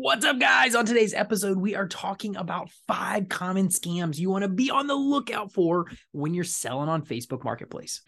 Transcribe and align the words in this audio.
What's 0.00 0.24
up, 0.24 0.38
guys? 0.38 0.76
On 0.76 0.86
today's 0.86 1.12
episode, 1.12 1.58
we 1.58 1.74
are 1.74 1.88
talking 1.88 2.36
about 2.36 2.70
five 2.86 3.28
common 3.28 3.66
scams 3.66 4.16
you 4.16 4.30
want 4.30 4.42
to 4.42 4.48
be 4.48 4.70
on 4.70 4.86
the 4.86 4.94
lookout 4.94 5.52
for 5.52 5.86
when 6.12 6.34
you're 6.34 6.44
selling 6.44 6.88
on 6.88 7.02
Facebook 7.02 7.42
Marketplace. 7.42 8.02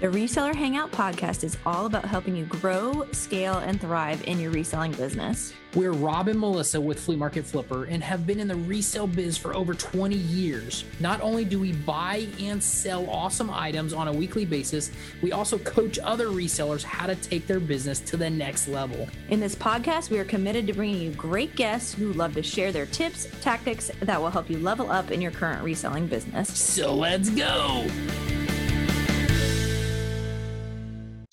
The 0.00 0.06
Reseller 0.06 0.54
Hangout 0.54 0.92
podcast 0.92 1.42
is 1.42 1.56
all 1.66 1.86
about 1.86 2.04
helping 2.04 2.36
you 2.36 2.44
grow, 2.44 3.04
scale, 3.10 3.58
and 3.58 3.80
thrive 3.80 4.22
in 4.28 4.38
your 4.38 4.52
reselling 4.52 4.92
business. 4.92 5.52
We're 5.74 5.90
Rob 5.90 6.28
and 6.28 6.38
Melissa 6.38 6.80
with 6.80 7.00
Flea 7.00 7.16
Market 7.16 7.44
Flipper 7.44 7.86
and 7.86 8.00
have 8.04 8.24
been 8.24 8.38
in 8.38 8.46
the 8.46 8.54
resale 8.54 9.08
biz 9.08 9.36
for 9.36 9.56
over 9.56 9.74
20 9.74 10.14
years. 10.14 10.84
Not 11.00 11.20
only 11.20 11.44
do 11.44 11.58
we 11.58 11.72
buy 11.72 12.28
and 12.38 12.62
sell 12.62 13.10
awesome 13.10 13.50
items 13.50 13.92
on 13.92 14.06
a 14.06 14.12
weekly 14.12 14.44
basis, 14.44 14.92
we 15.20 15.32
also 15.32 15.58
coach 15.58 15.98
other 15.98 16.28
resellers 16.28 16.84
how 16.84 17.08
to 17.08 17.16
take 17.16 17.48
their 17.48 17.58
business 17.58 17.98
to 17.98 18.16
the 18.16 18.30
next 18.30 18.68
level. 18.68 19.08
In 19.30 19.40
this 19.40 19.56
podcast, 19.56 20.10
we 20.10 20.20
are 20.20 20.24
committed 20.24 20.68
to 20.68 20.74
bringing 20.74 21.02
you 21.02 21.10
great 21.10 21.56
guests 21.56 21.92
who 21.92 22.12
love 22.12 22.34
to 22.34 22.42
share 22.44 22.70
their 22.70 22.86
tips, 22.86 23.26
tactics 23.40 23.90
that 23.98 24.20
will 24.20 24.30
help 24.30 24.48
you 24.48 24.58
level 24.58 24.92
up 24.92 25.10
in 25.10 25.20
your 25.20 25.32
current 25.32 25.64
reselling 25.64 26.06
business. 26.06 26.56
So 26.56 26.94
let's 26.94 27.30
go. 27.30 27.84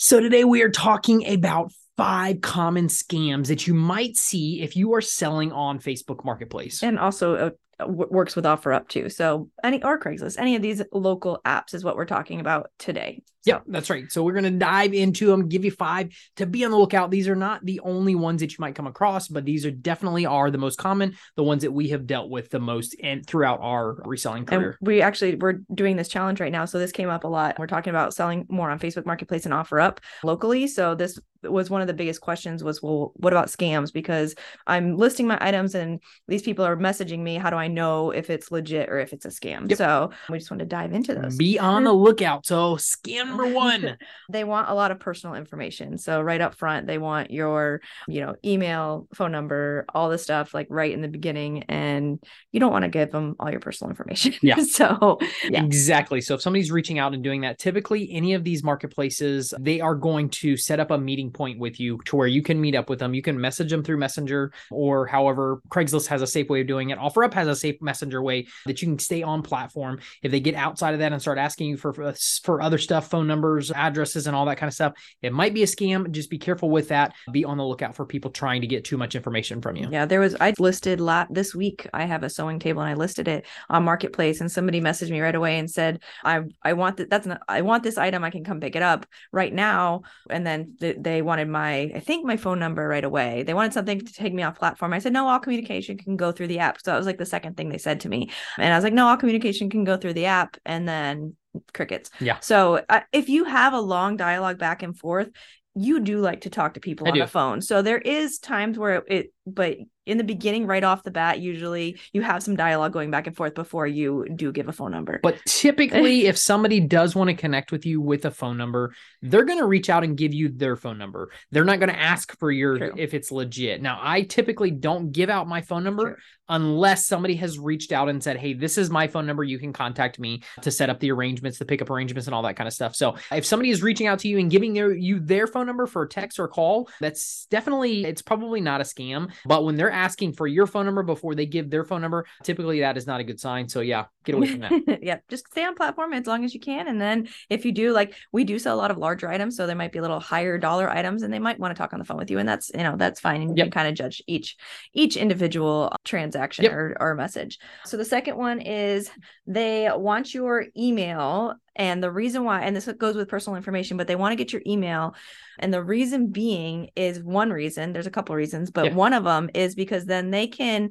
So, 0.05 0.19
today 0.19 0.43
we 0.43 0.61
are 0.61 0.69
talking 0.69 1.25
about 1.25 1.71
five 1.97 2.41
common 2.41 2.89
scams 2.89 3.47
that 3.47 3.65
you 3.65 3.73
might 3.73 4.15
see 4.17 4.61
if 4.61 4.75
you 4.75 4.93
are 4.93 5.01
selling 5.01 5.51
on 5.51 5.79
Facebook 5.79 6.23
Marketplace. 6.23 6.83
And 6.83 6.99
also, 6.99 7.35
uh, 7.79 7.87
works 7.87 8.35
with 8.35 8.45
OfferUp 8.45 8.87
too. 8.87 9.09
So 9.09 9.49
any 9.63 9.81
or 9.81 9.99
Craigslist, 9.99 10.37
any 10.37 10.55
of 10.55 10.61
these 10.61 10.83
local 10.91 11.41
apps 11.43 11.73
is 11.73 11.83
what 11.83 11.95
we're 11.95 12.05
talking 12.05 12.39
about 12.39 12.69
today. 12.77 13.23
Yeah, 13.45 13.59
that's 13.67 13.89
right. 13.89 14.11
So 14.11 14.23
we're 14.23 14.33
going 14.33 14.45
to 14.45 14.51
dive 14.51 14.93
into 14.93 15.27
them, 15.27 15.47
give 15.47 15.63
you 15.63 15.71
five 15.71 16.09
to 16.37 16.45
be 16.45 16.65
on 16.65 16.71
the 16.71 16.77
lookout. 16.77 17.11
These 17.11 17.27
are 17.27 17.35
not 17.35 17.63
the 17.63 17.79
only 17.81 18.15
ones 18.15 18.41
that 18.41 18.51
you 18.51 18.57
might 18.59 18.75
come 18.75 18.87
across, 18.87 19.27
but 19.27 19.45
these 19.45 19.65
are 19.65 19.71
definitely 19.71 20.25
are 20.25 20.49
the 20.49 20.57
most 20.57 20.77
common, 20.77 21.15
the 21.35 21.43
ones 21.43 21.61
that 21.61 21.71
we 21.71 21.89
have 21.89 22.07
dealt 22.07 22.29
with 22.29 22.49
the 22.49 22.59
most 22.59 22.95
and 23.03 23.25
throughout 23.25 23.59
our 23.61 23.95
reselling 24.05 24.45
career. 24.45 24.77
And 24.79 24.87
we 24.87 25.01
actually 25.01 25.35
we're 25.35 25.59
doing 25.73 25.95
this 25.95 26.07
challenge 26.07 26.39
right 26.39 26.51
now, 26.51 26.65
so 26.65 26.79
this 26.79 26.91
came 26.91 27.09
up 27.09 27.23
a 27.23 27.27
lot. 27.27 27.59
We're 27.59 27.67
talking 27.67 27.91
about 27.91 28.13
selling 28.13 28.45
more 28.49 28.71
on 28.71 28.79
Facebook 28.79 29.05
Marketplace 29.05 29.45
and 29.45 29.53
OfferUp 29.53 29.99
locally. 30.23 30.67
So 30.67 30.95
this 30.95 31.19
was 31.49 31.69
one 31.69 31.81
of 31.81 31.87
the 31.87 31.93
biggest 31.93 32.21
questions 32.21 32.63
was 32.63 32.81
well 32.81 33.11
what 33.15 33.33
about 33.33 33.47
scams 33.47 33.91
because 33.91 34.35
i'm 34.67 34.97
listing 34.97 35.27
my 35.27 35.37
items 35.41 35.75
and 35.75 35.99
these 36.27 36.41
people 36.41 36.65
are 36.65 36.77
messaging 36.77 37.19
me 37.19 37.35
how 37.35 37.49
do 37.49 37.55
i 37.55 37.67
know 37.67 38.11
if 38.11 38.29
it's 38.29 38.51
legit 38.51 38.89
or 38.89 38.99
if 38.99 39.13
it's 39.13 39.25
a 39.25 39.29
scam 39.29 39.69
yep. 39.69 39.77
so 39.77 40.11
we 40.29 40.37
just 40.37 40.51
want 40.51 40.59
to 40.59 40.65
dive 40.65 40.93
into 40.93 41.13
those 41.13 41.35
be 41.35 41.59
on 41.59 41.83
the 41.83 41.93
lookout 41.93 42.45
so 42.45 42.75
scam 42.75 43.34
number 43.35 43.53
one 43.53 43.97
they 44.29 44.43
want 44.43 44.69
a 44.69 44.73
lot 44.73 44.91
of 44.91 44.99
personal 44.99 45.35
information 45.35 45.97
so 45.97 46.21
right 46.21 46.41
up 46.41 46.55
front 46.55 46.87
they 46.87 46.97
want 46.97 47.31
your 47.31 47.81
you 48.07 48.21
know 48.21 48.35
email 48.43 49.07
phone 49.13 49.31
number 49.31 49.85
all 49.93 50.09
the 50.09 50.17
stuff 50.17 50.53
like 50.53 50.67
right 50.69 50.93
in 50.93 51.01
the 51.01 51.07
beginning 51.07 51.63
and 51.63 52.23
you 52.51 52.59
don't 52.59 52.71
want 52.71 52.83
to 52.83 52.89
give 52.89 53.11
them 53.11 53.35
all 53.39 53.51
your 53.51 53.59
personal 53.59 53.89
information 53.89 54.33
yeah 54.41 54.55
so 54.63 55.19
yeah. 55.49 55.63
exactly 55.63 56.21
so 56.21 56.35
if 56.35 56.41
somebody's 56.41 56.71
reaching 56.71 56.99
out 56.99 57.13
and 57.13 57.23
doing 57.23 57.41
that 57.41 57.59
typically 57.59 58.11
any 58.11 58.33
of 58.33 58.43
these 58.43 58.63
marketplaces 58.63 59.53
they 59.59 59.81
are 59.81 59.95
going 59.95 60.29
to 60.29 60.57
set 60.57 60.79
up 60.79 60.91
a 60.91 60.97
meeting 60.97 61.31
point 61.31 61.59
with 61.59 61.79
you 61.79 61.99
to 62.05 62.15
where 62.15 62.27
you 62.27 62.41
can 62.41 62.59
meet 62.59 62.75
up 62.75 62.89
with 62.89 62.99
them. 62.99 63.13
You 63.13 63.21
can 63.21 63.39
message 63.39 63.69
them 63.69 63.83
through 63.83 63.97
Messenger 63.97 64.51
or 64.71 65.05
however 65.05 65.61
Craigslist 65.69 66.07
has 66.07 66.21
a 66.21 66.27
safe 66.27 66.49
way 66.49 66.61
of 66.61 66.67
doing 66.67 66.89
it. 66.89 66.99
OfferUp 66.99 67.33
has 67.33 67.47
a 67.47 67.55
safe 67.55 67.81
Messenger 67.81 68.21
way 68.21 68.47
that 68.65 68.81
you 68.81 68.87
can 68.87 68.99
stay 68.99 69.23
on 69.23 69.41
platform. 69.41 69.99
If 70.21 70.31
they 70.31 70.39
get 70.39 70.55
outside 70.55 70.93
of 70.93 70.99
that 70.99 71.11
and 71.11 71.21
start 71.21 71.37
asking 71.37 71.69
you 71.69 71.77
for 71.77 72.13
for 72.43 72.61
other 72.61 72.77
stuff, 72.77 73.09
phone 73.09 73.24
numbers, 73.27 73.71
addresses, 73.71 74.27
and 74.27 74.35
all 74.35 74.45
that 74.45 74.57
kind 74.57 74.67
of 74.67 74.73
stuff, 74.73 74.93
it 75.21 75.33
might 75.33 75.53
be 75.53 75.63
a 75.63 75.67
scam. 75.67 76.11
Just 76.11 76.29
be 76.29 76.37
careful 76.37 76.69
with 76.69 76.89
that. 76.89 77.13
Be 77.31 77.45
on 77.45 77.57
the 77.57 77.65
lookout 77.65 77.95
for 77.95 78.05
people 78.05 78.31
trying 78.31 78.61
to 78.61 78.67
get 78.67 78.83
too 78.83 78.97
much 78.97 79.15
information 79.15 79.61
from 79.61 79.75
you. 79.75 79.87
Yeah, 79.91 80.05
there 80.05 80.19
was 80.19 80.35
I 80.39 80.53
listed 80.59 80.99
this 81.29 81.55
week. 81.55 81.87
I 81.93 82.05
have 82.05 82.23
a 82.23 82.29
sewing 82.29 82.59
table 82.59 82.81
and 82.81 82.89
I 82.89 82.93
listed 82.93 83.27
it 83.27 83.45
on 83.69 83.83
Marketplace, 83.83 84.41
and 84.41 84.51
somebody 84.51 84.81
messaged 84.81 85.11
me 85.11 85.21
right 85.21 85.35
away 85.35 85.59
and 85.59 85.69
said, 85.69 86.01
"I 86.23 86.41
I 86.63 86.73
want 86.73 86.97
that. 86.97 87.09
That's 87.09 87.25
not, 87.25 87.41
I 87.47 87.61
want 87.61 87.83
this 87.83 87.97
item. 87.97 88.23
I 88.23 88.29
can 88.29 88.43
come 88.43 88.59
pick 88.59 88.75
it 88.75 88.81
up 88.81 89.05
right 89.31 89.53
now." 89.53 90.01
And 90.29 90.45
then 90.45 90.75
th- 90.79 90.97
they 90.99 91.21
wanted 91.21 91.47
my, 91.47 91.91
I 91.95 91.99
think 91.99 92.25
my 92.25 92.37
phone 92.37 92.59
number 92.59 92.87
right 92.87 93.03
away. 93.03 93.43
They 93.43 93.53
wanted 93.53 93.73
something 93.73 93.99
to 93.99 94.13
take 94.13 94.33
me 94.33 94.43
off 94.43 94.57
platform. 94.57 94.93
I 94.93 94.99
said, 94.99 95.13
no, 95.13 95.27
all 95.27 95.39
communication 95.39 95.97
can 95.97 96.17
go 96.17 96.31
through 96.31 96.47
the 96.47 96.59
app. 96.59 96.81
So 96.81 96.91
that 96.91 96.97
was 96.97 97.05
like 97.05 97.17
the 97.17 97.25
second 97.25 97.57
thing 97.57 97.69
they 97.69 97.77
said 97.77 98.01
to 98.01 98.09
me. 98.09 98.31
And 98.57 98.73
I 98.73 98.77
was 98.77 98.83
like, 98.83 98.93
no, 98.93 99.07
all 99.07 99.17
communication 99.17 99.69
can 99.69 99.83
go 99.83 99.97
through 99.97 100.13
the 100.13 100.25
app. 100.25 100.57
And 100.65 100.87
then 100.87 101.35
crickets. 101.73 102.09
Yeah. 102.19 102.39
So 102.39 102.81
uh, 102.89 103.01
if 103.11 103.29
you 103.29 103.45
have 103.45 103.73
a 103.73 103.79
long 103.79 104.17
dialogue 104.17 104.57
back 104.57 104.83
and 104.83 104.97
forth, 104.97 105.29
you 105.75 105.99
do 105.99 106.19
like 106.19 106.41
to 106.41 106.49
talk 106.49 106.75
to 106.75 106.79
people 106.79 107.07
I 107.07 107.11
on 107.11 107.15
do. 107.15 107.21
the 107.21 107.27
phone. 107.27 107.61
So 107.61 107.81
there 107.81 107.97
is 107.97 108.39
times 108.39 108.77
where 108.77 109.03
it, 109.07 109.33
but 109.45 109.77
in 110.05 110.17
the 110.17 110.23
beginning, 110.23 110.67
right 110.67 110.83
off 110.83 111.03
the 111.03 111.11
bat, 111.11 111.39
usually 111.39 111.99
you 112.13 112.21
have 112.21 112.43
some 112.43 112.55
dialogue 112.55 112.93
going 112.93 113.09
back 113.09 113.25
and 113.25 113.35
forth 113.35 113.55
before 113.55 113.87
you 113.87 114.27
do 114.35 114.51
give 114.51 114.67
a 114.67 114.71
phone 114.71 114.91
number. 114.91 115.19
But 115.21 115.37
typically, 115.45 116.27
if 116.27 116.37
somebody 116.37 116.79
does 116.79 117.15
want 117.15 117.29
to 117.29 117.35
connect 117.35 117.71
with 117.71 117.85
you 117.85 117.99
with 117.99 118.25
a 118.25 118.31
phone 118.31 118.57
number, 118.57 118.93
they're 119.23 119.45
going 119.45 119.59
to 119.59 119.65
reach 119.65 119.89
out 119.89 120.03
and 120.03 120.15
give 120.15 120.33
you 120.33 120.49
their 120.49 120.75
phone 120.75 120.99
number. 120.99 121.31
They're 121.51 121.65
not 121.65 121.79
going 121.79 121.89
to 121.89 121.99
ask 121.99 122.37
for 122.37 122.51
your 122.51 122.77
True. 122.77 122.93
if 122.97 123.15
it's 123.15 123.31
legit. 123.31 123.81
Now, 123.81 123.99
I 124.01 124.21
typically 124.21 124.69
don't 124.69 125.11
give 125.11 125.29
out 125.29 125.47
my 125.47 125.61
phone 125.61 125.83
number 125.83 126.03
True. 126.03 126.15
unless 126.49 127.07
somebody 127.07 127.35
has 127.37 127.57
reached 127.57 127.91
out 127.91 128.07
and 128.07 128.21
said, 128.21 128.37
"Hey, 128.37 128.53
this 128.53 128.77
is 128.77 128.91
my 128.91 129.07
phone 129.07 129.25
number. 129.25 129.43
You 129.43 129.57
can 129.57 129.73
contact 129.73 130.19
me 130.19 130.43
to 130.61 130.69
set 130.69 130.91
up 130.91 130.99
the 130.99 131.11
arrangements, 131.11 131.57
the 131.57 131.65
pickup 131.65 131.89
arrangements, 131.89 132.27
and 132.27 132.35
all 132.35 132.43
that 132.43 132.55
kind 132.55 132.67
of 132.67 132.73
stuff." 132.73 132.95
So, 132.95 133.15
if 133.31 133.45
somebody 133.45 133.71
is 133.71 133.81
reaching 133.81 134.05
out 134.05 134.19
to 134.19 134.27
you 134.27 134.37
and 134.37 134.51
giving 134.51 134.73
their 134.73 134.93
you 134.93 135.19
their 135.19 135.47
phone 135.47 135.65
number 135.65 135.87
for 135.87 136.03
a 136.03 136.07
text 136.07 136.39
or 136.39 136.47
call, 136.47 136.89
that's 137.01 137.47
definitely 137.49 138.05
it's 138.05 138.21
probably 138.21 138.61
not 138.61 138.81
a 138.81 138.83
scam. 138.83 139.31
But 139.45 139.63
when 139.65 139.75
they're 139.75 139.91
asking 139.91 140.33
for 140.33 140.47
your 140.47 140.67
phone 140.67 140.85
number 140.85 141.03
before 141.03 141.35
they 141.35 141.45
give 141.45 141.69
their 141.69 141.83
phone 141.83 142.01
number, 142.01 142.25
typically 142.43 142.79
that 142.81 142.97
is 142.97 143.07
not 143.07 143.19
a 143.19 143.23
good 143.23 143.39
sign. 143.39 143.67
So, 143.67 143.81
yeah, 143.81 144.05
get 144.23 144.35
away 144.35 144.47
from 144.47 144.59
that. 144.61 144.99
yep 145.03 145.23
just 145.29 145.47
stay 145.47 145.63
on 145.63 145.75
platform 145.75 146.13
as 146.13 146.25
long 146.25 146.43
as 146.43 146.53
you 146.53 146.59
can 146.59 146.87
and 146.87 146.99
then 146.99 147.27
if 147.49 147.63
you 147.63 147.71
do 147.71 147.91
like 147.93 148.15
we 148.31 148.43
do 148.43 148.57
sell 148.57 148.75
a 148.75 148.81
lot 148.81 148.89
of 148.89 148.97
larger 148.97 149.29
items 149.29 149.55
so 149.55 149.67
there 149.67 149.75
might 149.75 149.91
be 149.91 149.99
a 149.99 150.01
little 150.01 150.19
higher 150.19 150.57
dollar 150.57 150.89
items 150.89 151.21
and 151.21 151.31
they 151.31 151.37
might 151.39 151.59
want 151.59 151.75
to 151.75 151.77
talk 151.79 151.93
on 151.93 151.99
the 151.99 152.05
phone 152.05 152.17
with 152.17 152.31
you 152.31 152.39
and 152.39 152.49
that's 152.49 152.71
you 152.73 152.81
know 152.81 152.95
that's 152.97 153.19
fine 153.19 153.41
and 153.41 153.51
you 153.51 153.55
Yep. 153.57 153.65
can 153.65 153.71
kind 153.71 153.87
of 153.87 153.93
judge 153.93 154.23
each 154.25 154.57
each 154.93 155.15
individual 155.15 155.95
transaction 156.05 156.63
Yep. 156.65 156.73
or, 156.73 156.97
or 156.99 157.15
message 157.15 157.59
so 157.85 157.97
the 157.97 158.05
second 158.05 158.35
one 158.37 158.61
is 158.61 159.11
they 159.45 159.89
want 159.93 160.33
your 160.33 160.65
email 160.75 161.53
and 161.75 162.01
the 162.03 162.11
reason 162.11 162.43
why 162.43 162.61
and 162.61 162.75
this 162.75 162.87
goes 162.97 163.15
with 163.15 163.27
personal 163.27 163.57
information 163.57 163.97
but 163.97 164.07
they 164.07 164.15
want 164.15 164.31
to 164.31 164.35
get 164.35 164.53
your 164.53 164.61
email 164.65 165.15
and 165.59 165.73
the 165.73 165.83
reason 165.83 166.27
being 166.31 166.89
is 166.95 167.21
one 167.21 167.49
reason 167.51 167.93
there's 167.93 168.07
a 168.07 168.11
couple 168.11 168.35
reasons 168.35 168.71
but 168.71 168.85
Yeah. 168.85 168.93
one 168.93 169.13
of 169.13 169.23
them 169.23 169.49
is 169.53 169.75
because 169.75 170.05
then 170.05 170.31
they 170.31 170.47
can 170.47 170.89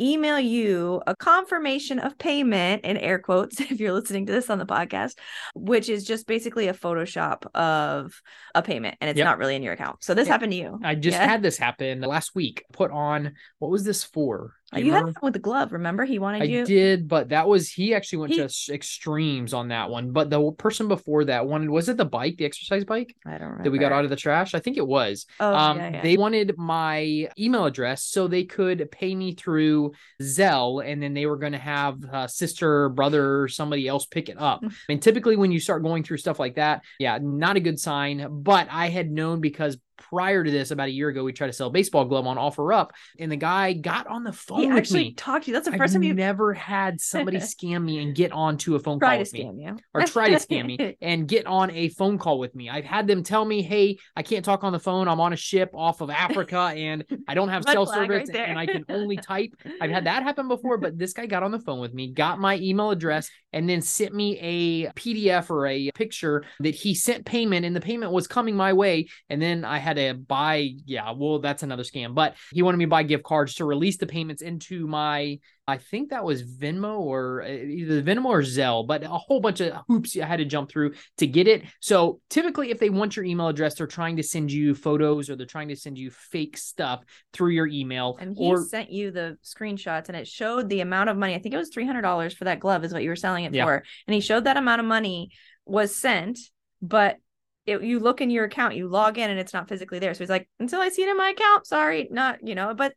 email 0.00 0.40
you 0.40 1.00
a 1.06 1.14
confirmation 1.14 2.00
of 2.00 2.18
payment 2.18 2.84
in 2.84 2.96
air 2.96 3.20
quotes 3.20 3.60
if 3.60 3.78
you're 3.78 3.92
listening 3.92 4.26
to 4.26 4.32
this 4.32 4.50
on 4.50 4.58
the 4.58 4.66
podcast 4.66 5.12
which 5.54 5.88
is 5.88 6.04
just 6.04 6.26
basically 6.26 6.66
a 6.66 6.74
photoshop 6.74 7.46
of 7.54 8.20
a 8.56 8.62
payment 8.62 8.96
and 9.00 9.08
it's 9.08 9.18
Yep. 9.18 9.24
not 9.24 9.38
really 9.38 9.54
in 9.54 9.62
your 9.62 9.74
account 9.74 10.02
so 10.02 10.12
this 10.12 10.26
Yeah. 10.26 10.32
happened 10.32 10.50
to 10.52 10.58
you 10.58 10.80
I 10.82 10.96
just 10.96 11.16
Yeah. 11.16 11.28
had 11.28 11.42
this 11.42 11.56
happen 11.56 12.00
last 12.00 12.34
week. 12.34 12.64
Put 12.72 12.90
on 12.90 13.34
what 13.60 13.70
was 13.70 13.84
this 13.84 14.02
for? 14.02 14.54
You, 14.72 14.86
you 14.86 14.92
had 14.92 14.98
remember? 15.00 15.12
that 15.12 15.22
with 15.22 15.32
the 15.34 15.38
glove 15.38 15.72
remember 15.72 16.04
he 16.04 16.18
wanted 16.18 16.42
I 16.42 16.44
you 16.46 16.64
did, 16.64 17.06
but 17.06 17.28
that 17.28 17.46
was 17.46 17.68
he 17.68 17.94
actually 17.94 18.18
went 18.18 18.32
He- 18.32 18.38
to 18.38 18.74
extremes 18.74 19.52
on 19.52 19.68
that 19.68 19.90
one. 19.90 20.12
But 20.12 20.30
the 20.30 20.52
person 20.52 20.88
before 20.88 21.24
that 21.26 21.46
wanted 21.46 21.70
was 21.70 21.88
it 21.88 21.96
the 21.96 22.04
bike, 22.04 22.36
the 22.38 22.44
exercise 22.44 22.84
bike 22.84 23.14
i 23.26 23.32
don't 23.32 23.42
remember 23.42 23.64
that 23.64 23.70
we 23.70 23.78
got 23.78 23.92
out 23.92 24.04
of 24.04 24.10
the 24.10 24.16
trash? 24.16 24.54
I 24.54 24.60
think 24.60 24.76
it 24.76 24.86
was. 24.86 25.26
oh 25.40 25.54
um, 25.54 25.78
yeah, 25.78 25.90
yeah. 25.90 26.02
they 26.02 26.16
wanted 26.16 26.56
my 26.56 27.28
email 27.38 27.66
address 27.66 28.04
so 28.04 28.26
they 28.26 28.44
could 28.44 28.90
pay 28.90 29.14
me 29.14 29.34
through 29.34 29.92
Zelle, 30.22 30.84
and 30.84 31.02
then 31.02 31.14
they 31.14 31.26
were 31.26 31.36
going 31.36 31.52
to 31.52 31.58
have 31.58 32.04
uh, 32.04 32.26
sister, 32.26 32.88
brother, 32.88 33.42
or 33.42 33.48
somebody 33.48 33.86
else 33.86 34.06
pick 34.06 34.28
it 34.28 34.40
up. 34.40 34.60
I 34.64 34.70
mean, 34.88 35.00
typically 35.00 35.36
when 35.36 35.52
you 35.52 35.60
start 35.60 35.82
going 35.82 36.02
through 36.02 36.18
stuff 36.18 36.38
like 36.38 36.56
that, 36.56 36.82
yeah, 36.98 37.18
not 37.20 37.56
a 37.56 37.60
good 37.60 37.78
sign. 37.78 38.26
But 38.30 38.68
I 38.70 38.88
had 38.88 39.10
known 39.10 39.40
because 39.40 39.78
prior 39.96 40.44
to 40.44 40.50
this, 40.50 40.70
about 40.70 40.88
a 40.88 40.92
year 40.92 41.08
ago, 41.08 41.24
we 41.24 41.32
tried 41.32 41.48
to 41.48 41.52
sell 41.52 41.68
a 41.68 41.70
baseball 41.70 42.04
glove 42.04 42.26
on 42.26 42.36
OfferUp, 42.36 42.90
and 43.18 43.30
the 43.30 43.36
guy 43.36 43.72
got 43.72 44.06
on 44.06 44.24
the 44.24 44.32
phone 44.32 44.60
he 44.60 44.68
with 44.68 44.78
actually 44.78 45.04
me. 45.04 45.14
talked 45.14 45.44
to 45.44 45.50
you 45.50 45.54
that's 45.54 45.68
the 45.68 45.74
I've 45.74 45.80
1st 45.80 45.92
time 45.94 46.02
you've 46.02 46.16
never 46.16 46.54
had 46.54 47.00
somebody 47.00 47.36
scam 47.38 47.84
me 47.84 48.02
and 48.02 48.14
get 48.14 48.32
onto 48.32 48.74
a 48.74 48.78
phone 48.78 48.98
try 48.98 49.16
call 49.16 49.16
to 49.16 49.20
with 49.20 49.32
me 49.32 49.62
you 49.64 49.76
or 49.92 50.02
try 50.02 50.30
to 50.30 50.36
scam 50.36 50.66
me 50.66 50.96
and 51.02 51.28
get 51.28 51.46
on 51.46 51.70
a 51.70 51.88
phone 51.90 52.18
call 52.18 52.38
with 52.38 52.54
me. 52.54 52.70
I've 52.70 52.84
had 52.84 53.06
them 53.06 53.22
tell 53.22 53.44
me, 53.44 53.62
"Hey, 53.62 53.98
I 54.16 54.22
can't 54.22 54.44
talk 54.44 54.64
on 54.64 54.72
the 54.72 54.80
phone. 54.80 55.08
I'm 55.08 55.20
on 55.20 55.32
a 55.32 55.36
ship 55.36 55.70
off 55.74 56.00
of 56.00 56.10
Africa 56.10 56.72
and 56.76 57.04
I 57.28 57.34
don't 57.34 57.48
have 57.48 57.64
cell 57.68 57.86
flag 57.86 58.10
right 58.10 58.26
service 58.26 58.40
and 58.48 58.58
I 58.58 58.66
can 58.66 58.84
only 58.88 59.16
type." 59.16 59.54
I've 59.80 59.90
had 59.90 60.04
that 60.04 60.22
happen 60.22 60.48
before, 60.48 60.78
but 60.78 60.98
this 60.98 61.12
guy 61.12 61.26
got 61.26 61.42
on 61.42 61.50
the 61.50 61.60
phone 61.60 61.80
with 61.80 61.94
me, 61.94 62.12
got 62.12 62.38
my 62.38 62.56
email 62.56 62.90
address, 62.90 63.30
and 63.54 63.68
then 63.68 63.80
sent 63.80 64.12
me 64.12 64.36
a 64.40 64.90
PDF 64.92 65.48
or 65.48 65.68
a 65.68 65.90
picture 65.92 66.44
that 66.58 66.74
he 66.74 66.92
sent 66.92 67.24
payment 67.24 67.64
and 67.64 67.74
the 67.74 67.80
payment 67.80 68.10
was 68.10 68.26
coming 68.26 68.56
my 68.56 68.72
way. 68.72 69.06
And 69.30 69.40
then 69.40 69.64
I 69.64 69.78
had 69.78 69.96
to 69.96 70.14
buy, 70.14 70.72
yeah, 70.84 71.12
well, 71.12 71.38
that's 71.38 71.62
another 71.62 71.84
scam. 71.84 72.16
But 72.16 72.34
he 72.52 72.62
wanted 72.62 72.78
me 72.78 72.86
to 72.86 72.90
buy 72.90 73.04
gift 73.04 73.22
cards 73.22 73.54
to 73.54 73.64
release 73.64 73.96
the 73.96 74.08
payments 74.08 74.42
into 74.42 74.88
my 74.88 75.38
I 75.66 75.78
think 75.78 76.10
that 76.10 76.24
was 76.24 76.42
Venmo 76.42 76.98
or 76.98 77.42
uh, 77.42 77.48
either 77.48 78.02
Venmo 78.02 78.26
or 78.26 78.42
Zelle, 78.42 78.86
but 78.86 79.02
a 79.02 79.08
whole 79.08 79.40
bunch 79.40 79.60
of 79.60 79.74
hoops 79.88 80.16
I 80.16 80.26
had 80.26 80.36
to 80.36 80.44
jump 80.44 80.70
through 80.70 80.92
to 81.18 81.26
get 81.26 81.48
it. 81.48 81.64
So 81.80 82.20
typically, 82.28 82.70
if 82.70 82.78
they 82.78 82.90
want 82.90 83.16
your 83.16 83.24
email 83.24 83.48
address, 83.48 83.74
they're 83.74 83.86
trying 83.86 84.16
to 84.18 84.22
send 84.22 84.52
you 84.52 84.74
photos 84.74 85.30
or 85.30 85.36
they're 85.36 85.46
trying 85.46 85.68
to 85.68 85.76
send 85.76 85.96
you 85.96 86.10
fake 86.10 86.58
stuff 86.58 87.02
through 87.32 87.50
your 87.50 87.66
email. 87.66 88.18
And 88.20 88.36
he 88.36 88.46
or, 88.46 88.62
sent 88.62 88.90
you 88.90 89.10
the 89.10 89.38
screenshots 89.42 90.08
and 90.08 90.16
it 90.16 90.28
showed 90.28 90.68
the 90.68 90.80
amount 90.80 91.08
of 91.08 91.16
money. 91.16 91.34
I 91.34 91.38
think 91.38 91.54
it 91.54 91.58
was 91.58 91.70
$300 91.70 92.36
for 92.36 92.44
that 92.44 92.60
glove, 92.60 92.84
is 92.84 92.92
what 92.92 93.02
you 93.02 93.08
were 93.08 93.16
selling 93.16 93.44
it 93.44 93.54
Yeah. 93.54 93.64
for. 93.64 93.84
And 94.06 94.14
he 94.14 94.20
showed 94.20 94.44
that 94.44 94.58
amount 94.58 94.80
of 94.80 94.86
money 94.86 95.30
was 95.64 95.94
sent, 95.96 96.38
but 96.82 97.16
it, 97.64 97.82
you 97.82 98.00
look 98.00 98.20
in 98.20 98.28
your 98.28 98.44
account, 98.44 98.76
you 98.76 98.88
log 98.88 99.16
in 99.16 99.30
and 99.30 99.40
it's 99.40 99.54
not 99.54 99.70
physically 99.70 99.98
there. 99.98 100.12
So 100.12 100.18
he's 100.18 100.28
like, 100.28 100.46
until 100.60 100.82
I 100.82 100.90
see 100.90 101.02
it 101.02 101.08
in 101.08 101.16
my 101.16 101.30
account, 101.30 101.66
sorry, 101.66 102.06
not, 102.10 102.46
you 102.46 102.54
know, 102.54 102.74
but 102.74 102.92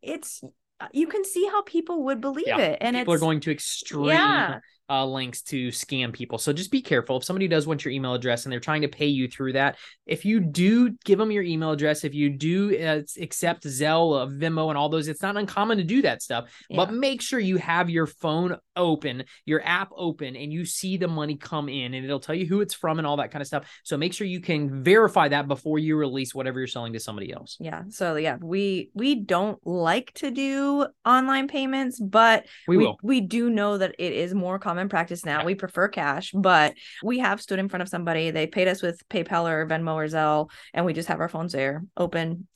it's, 0.00 0.40
Uh, 0.80 0.88
you 0.92 1.06
can 1.06 1.24
see 1.24 1.46
how 1.46 1.62
people 1.62 2.04
would 2.04 2.20
believe 2.20 2.46
Yeah. 2.46 2.58
it. 2.58 2.78
And 2.80 2.96
people 2.96 3.14
it's, 3.14 3.22
are 3.22 3.24
going 3.24 3.40
to 3.40 3.50
extreme 3.50 4.06
yeah, 4.08 4.60
uh, 4.88 5.04
links 5.04 5.42
to 5.42 5.68
scam 5.68 6.12
people. 6.12 6.38
So 6.38 6.52
just 6.52 6.70
be 6.70 6.80
careful. 6.82 7.16
If 7.16 7.24
somebody 7.24 7.48
does 7.48 7.66
want 7.66 7.84
your 7.84 7.92
email 7.92 8.14
address 8.14 8.44
and 8.44 8.52
they're 8.52 8.60
trying 8.60 8.82
to 8.82 8.88
pay 8.88 9.06
you 9.06 9.28
through 9.28 9.54
that, 9.54 9.76
if 10.06 10.24
you 10.24 10.38
do 10.40 10.90
give 11.04 11.18
them 11.18 11.32
your 11.32 11.42
email 11.42 11.72
address, 11.72 12.04
if 12.04 12.14
you 12.14 12.30
do 12.30 12.78
uh, 12.80 13.02
accept 13.20 13.64
Zelle, 13.64 14.22
uh, 14.22 14.26
Venmo, 14.26 14.68
and 14.68 14.78
all 14.78 14.88
those, 14.88 15.08
it's 15.08 15.22
not 15.22 15.36
uncommon 15.36 15.78
to 15.78 15.84
do 15.84 16.02
that 16.02 16.22
stuff. 16.22 16.48
But 16.70 16.92
make 16.92 17.20
sure 17.22 17.40
you 17.40 17.56
have 17.56 17.90
your 17.90 18.06
phone 18.06 18.56
open, 18.76 19.24
your 19.44 19.60
app 19.64 19.90
open, 19.96 20.36
and 20.36 20.52
you 20.52 20.64
see 20.64 20.96
the 20.98 21.08
money 21.08 21.36
come 21.36 21.68
in, 21.68 21.94
and 21.94 22.04
it'll 22.04 22.20
tell 22.20 22.34
you 22.34 22.46
who 22.46 22.60
it's 22.60 22.74
from 22.74 22.98
and 22.98 23.06
all 23.06 23.16
that 23.16 23.30
kind 23.32 23.40
of 23.42 23.46
stuff. 23.48 23.66
So 23.82 23.96
make 23.96 24.12
sure 24.12 24.26
you 24.26 24.40
can 24.40 24.84
verify 24.84 25.28
that 25.28 25.48
before 25.48 25.78
you 25.78 25.96
release 25.96 26.34
whatever 26.34 26.58
you're 26.60 26.66
selling 26.68 26.92
to 26.92 27.00
somebody 27.00 27.32
else. 27.32 27.56
yeah. 27.58 27.82
So 27.88 28.16
yeah, 28.16 28.36
we, 28.40 28.90
we 28.94 29.14
don't 29.16 29.58
like 29.66 30.12
to 30.16 30.30
do 30.30 30.86
online 31.04 31.48
payments, 31.48 31.98
but 31.98 32.46
We, 32.68 32.76
will. 32.76 32.98
we 33.02 33.20
do 33.22 33.48
know 33.50 33.78
that 33.78 33.94
it 33.98 34.12
is 34.12 34.34
more 34.34 34.58
common 34.58 34.75
practice 34.88 35.24
now. 35.24 35.44
We 35.44 35.54
prefer 35.54 35.88
cash, 35.88 36.30
but 36.32 36.74
we 37.02 37.18
have 37.20 37.40
stood 37.40 37.58
in 37.58 37.68
front 37.68 37.82
of 37.82 37.88
somebody. 37.88 38.30
They 38.30 38.46
paid 38.46 38.68
us 38.68 38.82
with 38.82 39.06
PayPal 39.08 39.48
or 39.48 39.66
Venmo 39.66 39.94
or 39.94 40.06
Zelle, 40.06 40.50
and 40.72 40.84
we 40.84 40.92
just 40.92 41.08
have 41.08 41.20
our 41.20 41.28
phones 41.28 41.52
there, 41.52 41.84
open. 41.96 42.46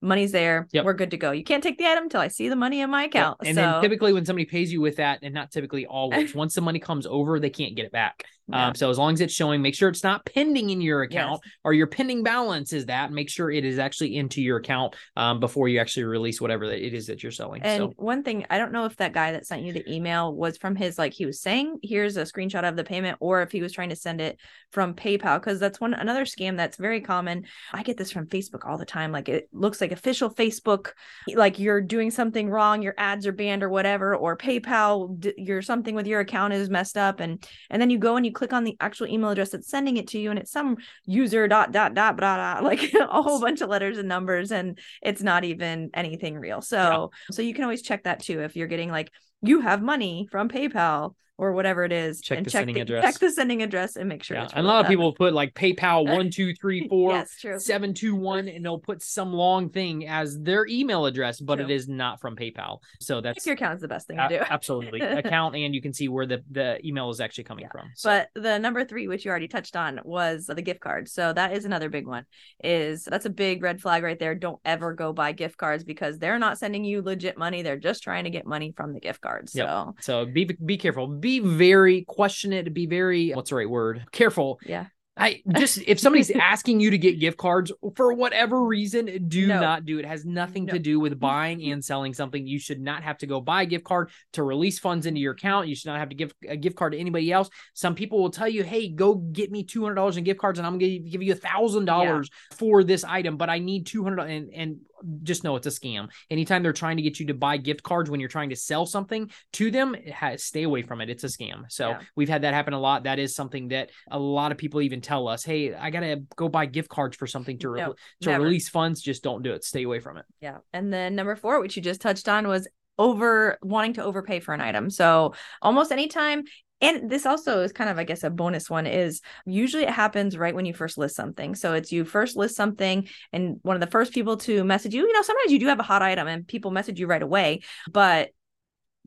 Money's 0.00 0.30
there. 0.30 0.68
Yep. 0.70 0.84
We're 0.84 0.94
good 0.94 1.10
to 1.10 1.16
go. 1.16 1.32
You 1.32 1.42
can't 1.42 1.62
take 1.62 1.76
the 1.76 1.86
item 1.86 2.04
until 2.04 2.20
I 2.20 2.28
see 2.28 2.48
the 2.48 2.54
money 2.54 2.82
in 2.82 2.90
my 2.90 3.02
Yep. 3.02 3.10
account. 3.10 3.38
And 3.44 3.56
so 3.56 3.60
then 3.60 3.80
typically 3.80 4.12
when 4.12 4.24
somebody 4.24 4.44
pays 4.44 4.72
you 4.72 4.80
with 4.80 4.96
that, 4.96 5.20
and 5.22 5.34
not 5.34 5.50
typically 5.50 5.86
always, 5.86 6.34
once 6.34 6.54
the 6.54 6.60
money 6.60 6.78
comes 6.78 7.04
over, 7.04 7.40
they 7.40 7.50
can't 7.50 7.74
get 7.74 7.84
it 7.86 7.92
back. 7.92 8.24
Yeah. 8.48 8.68
Um, 8.68 8.74
so 8.74 8.90
as 8.90 8.98
long 8.98 9.12
as 9.12 9.20
it's 9.20 9.34
showing, 9.34 9.60
make 9.60 9.74
sure 9.74 9.88
it's 9.88 10.02
not 10.02 10.24
pending 10.24 10.70
in 10.70 10.80
your 10.80 11.02
account 11.02 11.40
or 11.64 11.72
your 11.72 11.86
pending 11.86 12.22
balance 12.22 12.72
is 12.72 12.86
that. 12.86 13.12
Make 13.12 13.28
sure 13.28 13.50
it 13.50 13.64
is 13.64 13.78
actually 13.78 14.16
into 14.16 14.40
your 14.40 14.56
account 14.56 14.94
um, 15.16 15.38
before 15.40 15.68
you 15.68 15.78
actually 15.78 16.04
release 16.04 16.40
whatever 16.40 16.64
it 16.64 16.94
is 16.94 17.06
that 17.08 17.22
you're 17.22 17.32
selling. 17.32 17.62
And 17.62 17.82
so 17.82 17.92
one 17.96 18.22
thing, 18.22 18.46
I 18.48 18.58
don't 18.58 18.72
know 18.72 18.86
if 18.86 18.96
that 18.96 19.12
guy 19.12 19.32
that 19.32 19.46
sent 19.46 19.62
you 19.62 19.72
the 19.72 19.90
email 19.92 20.34
was 20.34 20.56
from 20.56 20.76
his 20.76 20.98
like 20.98 21.12
he 21.12 21.26
was 21.26 21.40
saying, 21.40 21.78
here's 21.82 22.16
a 22.16 22.22
screenshot 22.22 22.66
of 22.66 22.76
the 22.76 22.84
payment, 22.84 23.18
or 23.20 23.42
if 23.42 23.52
he 23.52 23.60
was 23.60 23.72
trying 23.72 23.90
to 23.90 23.96
send 23.96 24.20
it 24.20 24.38
from 24.72 24.94
PayPal, 24.94 25.38
because 25.38 25.60
that's 25.60 25.80
one 25.80 25.94
another 25.94 26.24
scam 26.24 26.56
that's 26.56 26.76
very 26.76 27.00
common. 27.00 27.44
I 27.72 27.82
get 27.82 27.96
this 27.96 28.10
from 28.10 28.26
Facebook 28.26 28.68
all 28.68 28.78
the 28.78 28.86
time. 28.86 29.12
Like 29.12 29.28
it 29.28 29.48
looks 29.52 29.80
like 29.80 29.92
official 29.92 30.30
Facebook, 30.30 30.92
like 31.34 31.58
you're 31.58 31.80
doing 31.80 32.10
something 32.10 32.48
wrong, 32.48 32.82
your 32.82 32.94
ads 32.96 33.26
are 33.26 33.32
banned 33.32 33.62
or 33.62 33.68
whatever, 33.68 34.16
or 34.16 34.36
PayPal, 34.36 35.18
d- 35.18 35.34
your 35.36 35.62
something 35.62 35.94
with 35.94 36.06
your 36.06 36.20
account 36.20 36.54
is 36.54 36.70
messed 36.70 36.96
up, 36.96 37.20
and 37.20 37.46
and 37.70 37.80
then 37.80 37.90
you 37.90 37.98
go 37.98 38.16
and 38.16 38.24
you 38.24 38.32
click 38.38 38.52
on 38.52 38.62
the 38.62 38.76
actual 38.80 39.08
email 39.08 39.30
address 39.30 39.50
that's 39.50 39.68
sending 39.68 39.96
it 39.96 40.06
to 40.08 40.18
you, 40.18 40.30
and 40.30 40.38
it's 40.38 40.52
some 40.52 40.76
user 41.04 41.48
dot 41.48 41.72
dot 41.72 41.92
dot 41.94 42.16
blah, 42.16 42.36
blah, 42.60 42.60
like 42.68 42.94
a 42.94 43.22
whole 43.22 43.40
bunch 43.40 43.60
of 43.60 43.68
letters 43.68 43.98
and 43.98 44.08
numbers, 44.08 44.52
and 44.52 44.78
it's 45.02 45.22
not 45.22 45.44
even 45.44 45.90
anything 45.92 46.38
real. 46.38 46.62
So 46.62 47.10
so 47.32 47.42
you 47.42 47.52
can 47.52 47.64
always 47.64 47.82
check 47.82 48.04
that 48.04 48.20
too 48.20 48.40
if 48.40 48.54
you're 48.54 48.68
getting 48.68 48.90
like 48.90 49.10
you 49.42 49.60
have 49.60 49.82
money 49.82 50.28
from 50.30 50.48
PayPal 50.48 51.14
or 51.38 51.52
whatever 51.52 51.84
it 51.84 51.92
is. 51.92 52.20
Check 52.20 52.38
and 52.38 52.46
the 52.46 52.50
check 52.50 52.60
sending 52.60 52.74
the, 52.74 52.80
address. 52.82 53.04
Check 53.04 53.20
the 53.20 53.30
sending 53.30 53.62
address 53.62 53.96
and 53.96 54.08
make 54.08 54.22
sure. 54.24 54.36
yeah, 54.36 54.44
it's 54.44 54.52
and 54.52 54.66
a 54.66 54.68
lot 54.68 54.84
of 54.84 54.88
people 54.90 55.12
put 55.12 55.32
like 55.32 55.54
PayPal 55.54 56.04
one 56.12 56.30
two 56.30 56.52
three 56.54 56.86
four 56.88 57.12
yes, 57.12 57.64
seven 57.64 57.94
two 57.94 58.14
one, 58.14 58.48
and 58.48 58.64
they'll 58.64 58.78
put 58.78 59.02
some 59.02 59.32
long 59.32 59.70
thing 59.70 60.06
as 60.06 60.38
their 60.40 60.66
email 60.66 61.06
address, 61.06 61.40
but 61.40 61.60
it 61.60 61.66
True. 61.66 61.74
is 61.74 61.88
not 61.88 62.20
from 62.20 62.36
PayPal. 62.36 62.80
So 63.00 63.16
Check 63.22 63.34
that's 63.36 63.46
your 63.46 63.54
account 63.54 63.76
is 63.76 63.80
the 63.82 63.88
best 63.88 64.06
thing 64.08 64.18
a- 64.18 64.28
to 64.28 64.38
do. 64.38 64.44
absolutely 64.50 65.00
account, 65.00 65.54
and 65.56 65.74
you 65.74 65.80
can 65.80 65.92
see 65.92 66.08
where 66.08 66.26
the 66.26 66.42
the 66.50 66.84
email 66.86 67.08
is 67.10 67.20
actually 67.20 67.44
coming 67.44 67.62
Yeah. 67.62 67.70
from. 67.72 67.90
So, 67.94 68.08
But 68.10 68.42
the 68.42 68.58
number 68.58 68.84
three, 68.84 69.06
which 69.06 69.24
you 69.24 69.30
already 69.30 69.48
touched 69.48 69.76
on, 69.76 70.00
was 70.04 70.46
the 70.46 70.60
gift 70.60 70.80
card. 70.80 71.08
So 71.08 71.32
that 71.32 71.52
is 71.52 71.64
another 71.64 71.88
big 71.88 72.06
one. 72.06 72.24
Is 72.64 73.04
that's 73.04 73.26
a 73.26 73.30
big 73.30 73.62
red 73.62 73.80
flag 73.80 74.02
right 74.02 74.18
there. 74.18 74.34
Don't 74.34 74.60
ever 74.64 74.92
go 74.92 75.12
buy 75.12 75.32
gift 75.32 75.56
cards 75.56 75.84
because 75.84 76.18
they're 76.18 76.38
not 76.38 76.58
sending 76.58 76.84
you 76.84 77.00
legit 77.02 77.38
money. 77.38 77.62
They're 77.62 77.76
just 77.78 78.02
trying 78.02 78.24
to 78.24 78.30
get 78.30 78.44
money 78.44 78.74
from 78.76 78.92
the 78.92 79.00
gift 79.00 79.20
cards. 79.20 79.54
Yep. 79.54 79.68
So 79.68 79.94
so 80.00 80.26
be 80.26 80.44
be 80.64 80.76
careful. 80.76 81.06
Be 81.06 81.27
very 81.38 82.04
question 82.08 82.52
it. 82.52 82.72
Be 82.72 82.86
very 82.86 83.30
what's 83.30 83.50
the 83.50 83.56
right 83.56 83.70
word? 83.70 84.04
Careful. 84.12 84.58
yeah, 84.66 84.86
I 85.16 85.42
just 85.58 85.78
if 85.86 85.98
somebody's 86.00 86.30
asking 86.30 86.80
you 86.80 86.90
to 86.90 86.98
get 86.98 87.18
gift 87.20 87.36
cards 87.38 87.70
for 87.96 88.12
whatever 88.14 88.64
reason, 88.64 89.28
do 89.28 89.46
No. 89.48 89.60
not 89.60 89.84
do 89.84 89.98
it. 89.98 90.04
It 90.04 90.08
has 90.08 90.24
nothing 90.24 90.64
No. 90.66 90.72
to 90.74 90.78
do 90.78 90.98
with 91.00 91.18
buying 91.20 91.62
and 91.70 91.84
selling 91.84 92.14
something. 92.14 92.46
You 92.46 92.58
should 92.58 92.80
not 92.80 93.02
have 93.02 93.18
to 93.18 93.26
go 93.26 93.40
buy 93.40 93.62
a 93.62 93.66
gift 93.66 93.84
card 93.84 94.10
to 94.34 94.42
release 94.42 94.78
funds 94.78 95.06
into 95.06 95.20
your 95.20 95.32
account. 95.32 95.68
You 95.68 95.74
should 95.74 95.88
not 95.90 95.98
have 95.98 96.08
to 96.10 96.16
give 96.16 96.32
a 96.48 96.56
gift 96.56 96.76
card 96.76 96.92
to 96.92 96.98
anybody 96.98 97.30
else. 97.32 97.50
Some 97.74 97.94
people 97.94 98.20
will 98.22 98.30
tell 98.30 98.48
you, 98.48 98.62
"Hey, 98.64 98.88
go 98.88 99.14
get 99.16 99.50
me 99.50 99.64
two 99.64 99.82
hundred 99.82 99.96
dollars 99.96 100.16
in 100.16 100.24
gift 100.24 100.40
cards, 100.40 100.58
and 100.58 100.66
I'm 100.66 100.78
going 100.78 101.02
to 101.04 101.10
give 101.10 101.22
you 101.22 101.32
a 101.32 101.36
thousand 101.36 101.84
dollars 101.84 102.30
for 102.56 102.82
this 102.84 103.04
item, 103.04 103.36
but 103.36 103.50
I 103.50 103.58
need 103.58 103.86
two 103.86 104.02
hundred 104.04 104.20
and 104.30 104.50
and 104.54 104.76
just 105.22 105.44
know 105.44 105.56
it's 105.56 105.66
a 105.66 105.70
scam. 105.70 106.08
Anytime 106.30 106.62
they're 106.62 106.72
trying 106.72 106.96
to 106.96 107.02
get 107.02 107.20
you 107.20 107.26
to 107.26 107.34
buy 107.34 107.56
gift 107.56 107.82
cards 107.82 108.10
when 108.10 108.20
you're 108.20 108.28
trying 108.28 108.50
to 108.50 108.56
sell 108.56 108.86
something 108.86 109.30
to 109.54 109.70
them, 109.70 109.94
has, 110.12 110.44
stay 110.44 110.62
away 110.64 110.82
from 110.82 111.00
it. 111.00 111.10
It's 111.10 111.24
a 111.24 111.28
scam. 111.28 111.64
So 111.70 111.90
Yeah. 111.90 112.00
we've 112.16 112.28
had 112.28 112.42
that 112.42 112.54
happen 112.54 112.74
a 112.74 112.80
lot. 112.80 113.04
That 113.04 113.18
is 113.18 113.34
something 113.34 113.68
that 113.68 113.90
a 114.10 114.18
lot 114.18 114.52
of 114.52 114.58
people 114.58 114.80
even 114.82 115.00
tell 115.00 115.28
us, 115.28 115.44
"Hey, 115.44 115.74
I 115.74 115.90
gotta 115.90 116.22
go 116.36 116.48
buy 116.48 116.66
gift 116.66 116.88
cards 116.88 117.16
for 117.16 117.26
something 117.26 117.58
to 117.58 117.68
re- 117.70 117.80
No, 117.80 117.94
to 118.22 118.28
never. 118.30 118.44
release 118.44 118.68
funds." 118.68 119.00
Just 119.00 119.22
don't 119.22 119.42
do 119.42 119.52
it. 119.52 119.64
Stay 119.64 119.84
away 119.84 120.00
from 120.00 120.16
it. 120.18 120.24
Yeah. 120.40 120.58
And 120.72 120.92
then 120.92 121.14
number 121.14 121.36
four, 121.36 121.60
which 121.60 121.76
you 121.76 121.82
just 121.82 122.00
touched 122.00 122.28
on, 122.28 122.48
was 122.48 122.66
over 122.98 123.58
wanting 123.62 123.92
to 123.92 124.02
overpay 124.02 124.40
for 124.40 124.52
an 124.54 124.60
item. 124.60 124.90
So 124.90 125.34
almost 125.62 125.92
anytime. 125.92 126.44
And 126.80 127.10
this 127.10 127.26
also 127.26 127.60
is 127.60 127.72
kind 127.72 127.90
of, 127.90 127.98
I 127.98 128.04
guess, 128.04 128.22
a 128.22 128.30
bonus 128.30 128.70
one 128.70 128.86
is 128.86 129.20
usually 129.44 129.82
it 129.82 129.90
happens 129.90 130.38
right 130.38 130.54
when 130.54 130.66
you 130.66 130.74
first 130.74 130.96
list 130.96 131.16
something. 131.16 131.54
So 131.54 131.74
it's 131.74 131.90
you 131.90 132.04
first 132.04 132.36
list 132.36 132.54
something, 132.54 133.08
and 133.32 133.58
one 133.62 133.74
of 133.74 133.80
the 133.80 133.90
first 133.90 134.12
people 134.12 134.36
to 134.38 134.62
message 134.64 134.94
you, 134.94 135.06
you 135.06 135.12
know, 135.12 135.22
sometimes 135.22 135.52
you 135.52 135.58
do 135.58 135.66
have 135.66 135.80
a 135.80 135.84
hot 135.84 136.02
item 136.02 136.28
and 136.28 136.46
people 136.46 136.70
message 136.70 137.00
you 137.00 137.06
right 137.06 137.22
away, 137.22 137.62
but 137.90 138.30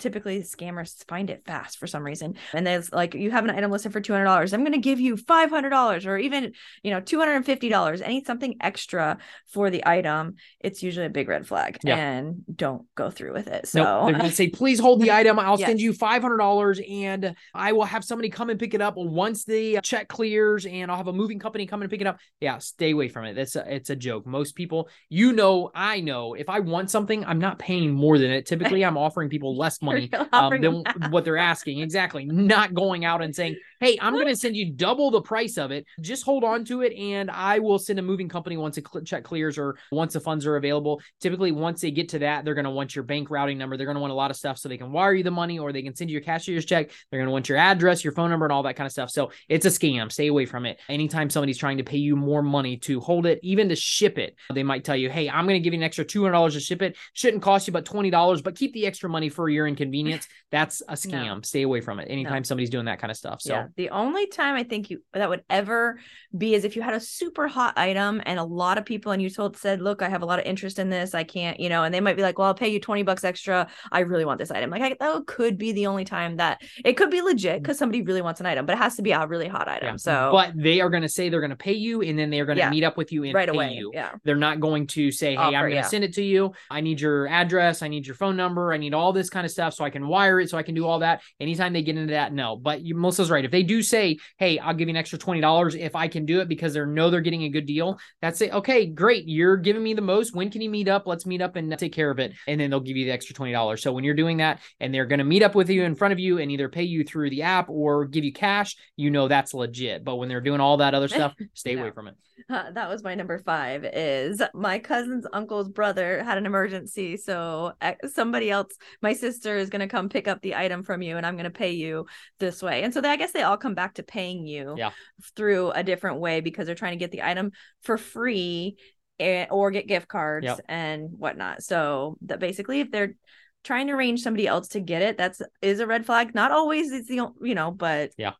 typically 0.01 0.41
scammers 0.41 1.03
find 1.07 1.29
it 1.29 1.43
fast 1.45 1.77
for 1.77 1.87
some 1.87 2.03
reason. 2.03 2.35
And 2.53 2.67
there's 2.67 2.91
like, 2.91 3.13
you 3.13 3.31
have 3.31 3.45
an 3.45 3.51
item 3.51 3.71
listed 3.71 3.93
for 3.93 4.01
$200. 4.01 4.53
I'm 4.53 4.61
going 4.61 4.71
to 4.73 4.77
give 4.79 4.99
you 4.99 5.15
$500 5.15 6.05
or 6.05 6.17
even, 6.17 6.53
you 6.83 6.91
know, 6.91 6.99
$250, 6.99 8.01
any 8.03 8.23
something 8.23 8.55
extra 8.61 9.17
for 9.47 9.69
the 9.69 9.85
item. 9.85 10.35
It's 10.59 10.83
usually 10.83 11.05
a 11.05 11.09
big 11.09 11.27
red 11.29 11.47
flag 11.47 11.77
Yeah. 11.83 11.95
and 11.97 12.43
don't 12.53 12.85
go 12.95 13.09
through 13.09 13.33
with 13.33 13.47
it. 13.47 13.67
So 13.67 13.83
Nope. 13.83 14.05
They're 14.07 14.17
going 14.19 14.29
to 14.29 14.35
say, 14.35 14.49
please 14.49 14.79
hold 14.79 15.01
the 15.01 15.11
item. 15.19 15.39
I'll 15.39 15.59
Yes. 15.59 15.67
send 15.67 15.81
you 15.81 15.93
$500 15.93 16.91
and 17.03 17.35
I 17.53 17.73
will 17.73 17.83
have 17.85 18.03
somebody 18.03 18.29
come 18.29 18.49
and 18.49 18.59
pick 18.59 18.73
it 18.73 18.81
up 18.81 18.95
once 18.97 19.45
the 19.45 19.79
check 19.83 20.07
clears 20.07 20.65
and 20.65 20.89
I'll 20.89 20.97
have 20.97 21.07
a 21.07 21.13
moving 21.13 21.39
company 21.39 21.65
come 21.67 21.81
and 21.81 21.89
pick 21.91 22.01
it 22.01 22.07
up. 22.07 22.17
Yeah, 22.39 22.57
stay 22.57 22.91
away 22.91 23.09
from 23.09 23.25
it. 23.25 23.35
That's 23.35 23.55
a, 23.55 23.75
it's 23.75 23.89
a 23.89 23.95
joke. 23.95 24.25
Most 24.25 24.55
people, 24.55 24.89
you 25.09 25.33
know, 25.33 25.69
I 25.75 25.99
know 26.01 26.33
if 26.33 26.49
I 26.49 26.59
want 26.59 26.89
something, 26.89 27.23
I'm 27.25 27.39
not 27.39 27.59
paying 27.59 27.91
more 27.91 28.17
than 28.17 28.31
it. 28.31 28.45
Typically, 28.45 28.83
I'm 28.83 28.97
offering 28.97 29.29
people 29.29 29.57
less 29.57 29.81
money 29.81 29.90
You're 29.97 30.27
um, 30.33 30.61
than 30.61 30.83
what 31.11 31.25
they're 31.25 31.37
asking. 31.37 31.79
Exactly. 31.79 32.25
Not 32.25 32.73
going 32.73 33.05
out 33.05 33.21
and 33.21 33.35
saying, 33.35 33.57
hey, 33.79 33.97
I'm 33.99 34.13
going 34.13 34.27
to 34.27 34.35
send 34.35 34.55
you 34.55 34.71
double 34.71 35.11
the 35.11 35.21
price 35.21 35.57
of 35.57 35.71
it. 35.71 35.85
Just 35.99 36.23
hold 36.23 36.43
on 36.43 36.63
to 36.65 36.81
it 36.81 36.93
and 36.93 37.31
I 37.31 37.59
will 37.59 37.79
send 37.79 37.97
a 37.99 38.01
moving 38.03 38.29
company 38.29 38.55
once 38.55 38.77
a 38.77 38.81
cl- 38.81 39.03
check 39.03 39.23
clears 39.23 39.57
or 39.57 39.77
once 39.91 40.13
the 40.13 40.19
funds 40.19 40.45
are 40.45 40.55
available. 40.55 41.01
Typically, 41.19 41.51
once 41.51 41.81
they 41.81 41.91
get 41.91 42.09
to 42.09 42.19
that, 42.19 42.45
they're 42.45 42.53
going 42.53 42.65
to 42.65 42.71
want 42.71 42.95
your 42.95 43.03
bank 43.03 43.31
routing 43.31 43.57
number. 43.57 43.77
They're 43.77 43.87
going 43.87 43.95
to 43.95 44.01
want 44.01 44.11
a 44.11 44.15
lot 44.15 44.29
of 44.29 44.37
stuff 44.37 44.59
so 44.59 44.69
they 44.69 44.77
can 44.77 44.91
wire 44.91 45.13
you 45.13 45.23
the 45.23 45.31
money 45.31 45.57
or 45.57 45.71
they 45.71 45.81
can 45.81 45.95
send 45.95 46.09
you 46.09 46.13
your 46.13 46.21
cashier's 46.21 46.65
check. 46.65 46.91
They're 47.09 47.19
going 47.19 47.27
to 47.27 47.31
want 47.31 47.49
your 47.49 47.57
address, 47.57 48.03
your 48.03 48.13
phone 48.13 48.29
number, 48.29 48.45
and 48.45 48.53
all 48.53 48.63
that 48.63 48.75
kind 48.75 48.85
of 48.85 48.91
stuff. 48.91 49.09
So 49.09 49.31
it's 49.49 49.65
a 49.65 49.69
scam. 49.69 50.11
Stay 50.11 50.27
away 50.27 50.45
from 50.45 50.65
it. 50.65 50.79
Anytime 50.87 51.29
somebody's 51.29 51.57
trying 51.57 51.77
to 51.77 51.83
pay 51.83 51.97
you 51.97 52.15
more 52.15 52.43
money 52.43 52.77
to 52.77 52.99
hold 52.99 53.25
it, 53.25 53.39
even 53.41 53.69
to 53.69 53.75
ship 53.75 54.19
it, 54.19 54.35
they 54.53 54.63
might 54.63 54.83
tell 54.83 54.95
you, 54.95 55.09
hey, 55.09 55.27
I'm 55.27 55.45
going 55.45 55.59
to 55.59 55.63
give 55.63 55.73
you 55.73 55.79
an 55.79 55.83
extra 55.83 56.05
$200 56.05 56.53
to 56.53 56.59
ship 56.59 56.83
it. 56.83 56.97
Shouldn't 57.13 57.41
cost 57.41 57.67
you 57.67 57.73
but 57.73 57.85
$20, 57.85 58.43
but 58.43 58.55
keep 58.55 58.73
the 58.73 58.85
extra 58.85 59.09
money 59.09 59.29
for 59.29 59.49
your 59.49 59.65
in 59.65 59.75
inconvenience, 59.81 60.27
that's 60.51 60.81
a 60.87 60.93
scam. 60.93 61.45
Stay 61.45 61.63
away 61.63 61.81
from 61.81 61.99
it. 61.99 62.07
Anytime 62.09 62.43
somebody's 62.43 62.69
doing 62.69 62.85
that 62.85 62.99
kind 62.99 63.11
of 63.11 63.17
stuff. 63.17 63.41
So 63.41 63.53
Yeah. 63.53 63.67
The 63.75 63.89
only 63.89 64.27
time 64.27 64.55
I 64.55 64.63
think 64.63 64.89
you 64.89 65.01
that 65.13 65.29
would 65.29 65.43
ever 65.49 65.99
be 66.37 66.53
is 66.53 66.63
if 66.65 66.75
you 66.75 66.81
had 66.81 66.93
a 66.93 66.99
super 66.99 67.47
hot 67.47 67.77
item 67.77 68.21
and 68.25 68.39
a 68.39 68.43
lot 68.43 68.77
of 68.77 68.85
people 68.85 69.11
and 69.11 69.21
you 69.21 69.29
told 69.29 69.57
said, 69.57 69.81
look, 69.81 70.01
I 70.01 70.09
have 70.09 70.21
a 70.21 70.25
lot 70.25 70.39
of 70.39 70.45
interest 70.45 70.79
in 70.79 70.89
this. 70.89 71.13
I 71.13 71.23
can't, 71.23 71.59
you 71.59 71.69
know, 71.69 71.83
and 71.83 71.93
they 71.93 71.99
might 71.99 72.15
be 72.15 72.21
like, 72.21 72.37
well, 72.37 72.47
I'll 72.47 72.53
pay 72.53 72.69
you 72.69 72.79
20 72.79 73.03
bucks 73.03 73.23
extra. 73.23 73.67
I 73.91 74.01
really 74.01 74.25
want 74.25 74.39
this 74.39 74.51
item. 74.51 74.69
Like 74.69 74.81
I, 74.81 74.95
that 74.99 75.27
could 75.27 75.57
be 75.57 75.71
the 75.71 75.87
only 75.87 76.05
time 76.05 76.37
that 76.37 76.61
it 76.83 76.93
could 76.93 77.09
be 77.09 77.21
legit 77.21 77.55
mm-hmm. 77.55 77.63
because 77.63 77.77
somebody 77.77 78.01
really 78.01 78.21
wants 78.21 78.39
an 78.39 78.45
item, 78.45 78.65
but 78.65 78.73
it 78.73 78.79
has 78.79 78.95
to 78.95 79.01
be 79.01 79.11
a 79.11 79.25
really 79.25 79.47
hot 79.47 79.67
item. 79.67 79.93
Yeah. 79.93 79.97
So 79.97 80.29
but 80.31 80.51
they 80.55 80.81
are 80.81 80.89
going 80.89 81.03
to 81.03 81.09
say 81.09 81.29
they're 81.29 81.39
going 81.39 81.49
to 81.51 81.55
pay 81.55 81.73
you 81.73 82.01
and 82.01 82.17
then 82.17 82.29
they're 82.29 82.45
going 82.45 82.57
to 82.57 82.61
Yeah. 82.63 82.69
meet 82.69 82.83
up 82.83 82.97
with 82.97 83.11
you 83.11 83.23
and 83.23 83.33
right 83.33 83.47
pay 83.49 83.55
away. 83.55 83.73
you. 83.73 83.91
Yeah. 83.93 84.11
They're 84.23 84.35
not 84.35 84.59
going 84.59 84.87
to 84.87 85.11
say, 85.11 85.31
"Hey, 85.31 85.37
I'm 85.37 85.53
going 85.53 85.81
to 85.81 85.83
send 85.83 86.03
it 86.03 86.13
to 86.13 86.23
you. 86.23 86.53
I 86.69 86.81
need 86.81 87.01
your 87.01 87.27
address, 87.27 87.81
I 87.81 87.87
need 87.87 88.05
your 88.05 88.15
phone 88.15 88.35
number, 88.35 88.73
I 88.73 88.77
need 88.77 88.93
all 88.93 89.13
this 89.13 89.29
kind 89.29 89.45
of 89.45 89.51
stuff 89.51 89.60
so 89.69 89.85
I 89.85 89.89
can 89.89 90.07
wire 90.07 90.39
it, 90.39 90.49
so 90.49 90.57
I 90.57 90.63
can 90.63 90.75
do 90.75 90.85
all 90.85 90.99
that." 90.99 91.21
Anytime 91.39 91.73
they 91.73 91.81
get 91.81 91.97
into 91.97 92.13
that, 92.13 92.33
no. 92.33 92.55
But 92.55 92.81
you, 92.81 92.95
Melissa's 92.95 93.29
right. 93.31 93.45
If 93.45 93.51
they 93.51 93.63
do 93.63 93.81
say, 93.81 94.17
"Hey, 94.37 94.59
I'll 94.59 94.73
give 94.73 94.87
you 94.87 94.93
an 94.93 94.97
extra 94.97 95.17
twenty 95.19 95.41
dollars 95.41 95.75
if 95.75 95.95
I 95.95 96.07
can 96.07 96.25
do 96.25 96.39
it," 96.41 96.47
because 96.49 96.73
they 96.73 96.85
know 96.85 97.09
they're 97.09 97.21
getting 97.21 97.43
a 97.43 97.49
good 97.49 97.65
deal, 97.65 97.99
that's 98.21 98.41
it. 98.41 98.53
Okay, 98.53 98.85
great. 98.85 99.27
You're 99.27 99.57
giving 99.57 99.83
me 99.83 99.93
the 99.93 100.01
most. 100.01 100.35
When 100.35 100.49
can 100.49 100.61
you 100.61 100.69
meet 100.69 100.87
up? 100.87 101.07
Let's 101.07 101.25
meet 101.25 101.41
up 101.41 101.55
and 101.55 101.77
take 101.77 101.93
care 101.93 102.09
of 102.11 102.19
it, 102.19 102.33
and 102.47 102.59
then 102.59 102.69
they'll 102.69 102.79
give 102.79 102.97
you 102.97 103.05
the 103.05 103.11
extra 103.11 103.33
twenty 103.35 103.51
dollars. 103.51 103.81
So 103.81 103.93
when 103.93 104.03
you're 104.03 104.13
doing 104.15 104.37
that, 104.37 104.59
and 104.79 104.93
they're 104.93 105.05
going 105.05 105.19
to 105.19 105.25
meet 105.25 105.43
up 105.43 105.55
with 105.55 105.69
you 105.69 105.83
in 105.83 105.95
front 105.95 106.11
of 106.11 106.19
you 106.19 106.39
and 106.39 106.51
either 106.51 106.69
pay 106.69 106.83
you 106.83 107.03
through 107.03 107.29
the 107.29 107.43
app 107.43 107.69
or 107.69 108.05
give 108.05 108.23
you 108.23 108.33
cash, 108.33 108.75
you 108.95 109.11
know 109.11 109.27
that's 109.27 109.53
legit. 109.53 110.03
But 110.03 110.15
when 110.17 110.29
they're 110.29 110.41
doing 110.41 110.59
all 110.59 110.77
that 110.77 110.93
other 110.93 111.07
stuff, 111.07 111.33
stay 111.53 111.75
No. 111.75 111.81
away 111.83 111.91
from 111.91 112.07
it. 112.07 112.15
Uh, 112.49 112.71
that 112.71 112.89
was 112.89 113.03
my 113.03 113.13
number 113.13 113.37
five 113.37 113.85
is 113.85 114.41
my 114.55 114.79
cousin's 114.79 115.27
uncle's 115.31 115.69
brother 115.69 116.23
had 116.23 116.39
an 116.39 116.47
emergency 116.47 117.15
so 117.15 117.71
uh, 117.81 117.93
somebody 118.11 118.49
else 118.49 118.71
my 119.01 119.13
sister 119.13 119.50
is 119.57 119.69
going 119.69 119.79
to 119.81 119.87
come 119.87 120.09
pick 120.09 120.27
up 120.27 120.41
the 120.41 120.55
item 120.55 120.83
from 120.83 121.01
you 121.01 121.17
and 121.17 121.25
i'm 121.25 121.35
going 121.35 121.43
to 121.45 121.49
pay 121.49 121.71
you 121.71 122.05
this 122.39 122.61
way 122.61 122.83
and 122.83 122.93
so 122.93 123.01
they, 123.01 123.09
i 123.09 123.15
guess 123.15 123.31
they 123.31 123.43
all 123.43 123.57
come 123.57 123.73
back 123.75 123.95
to 123.95 124.03
paying 124.03 124.45
you 124.45 124.75
Yeah. 124.77 124.91
through 125.35 125.71
a 125.71 125.83
different 125.83 126.19
way 126.19 126.41
because 126.41 126.65
they're 126.65 126.75
trying 126.75 126.93
to 126.93 127.03
get 127.03 127.11
the 127.11 127.23
item 127.23 127.51
for 127.83 127.97
free 127.97 128.77
and, 129.19 129.47
or 129.51 129.71
get 129.71 129.87
gift 129.87 130.07
cards 130.07 130.45
Yep. 130.45 130.59
and 130.67 131.09
whatnot 131.17 131.63
so 131.63 132.17
that 132.23 132.39
basically 132.39 132.79
if 132.79 132.91
they're 132.91 133.15
trying 133.63 133.87
to 133.87 133.93
arrange 133.93 134.21
somebody 134.23 134.47
else 134.47 134.69
to 134.69 134.79
get 134.79 135.01
it 135.03 135.17
that's 135.17 135.41
is 135.61 135.79
a 135.79 135.85
red 135.87 136.05
flag 136.05 136.33
not 136.33 136.51
always 136.51 136.91
it's 136.91 137.07
the 137.07 137.27
you 137.41 137.53
know 137.55 137.69
but 137.71 138.11
Yeah. 138.17 138.33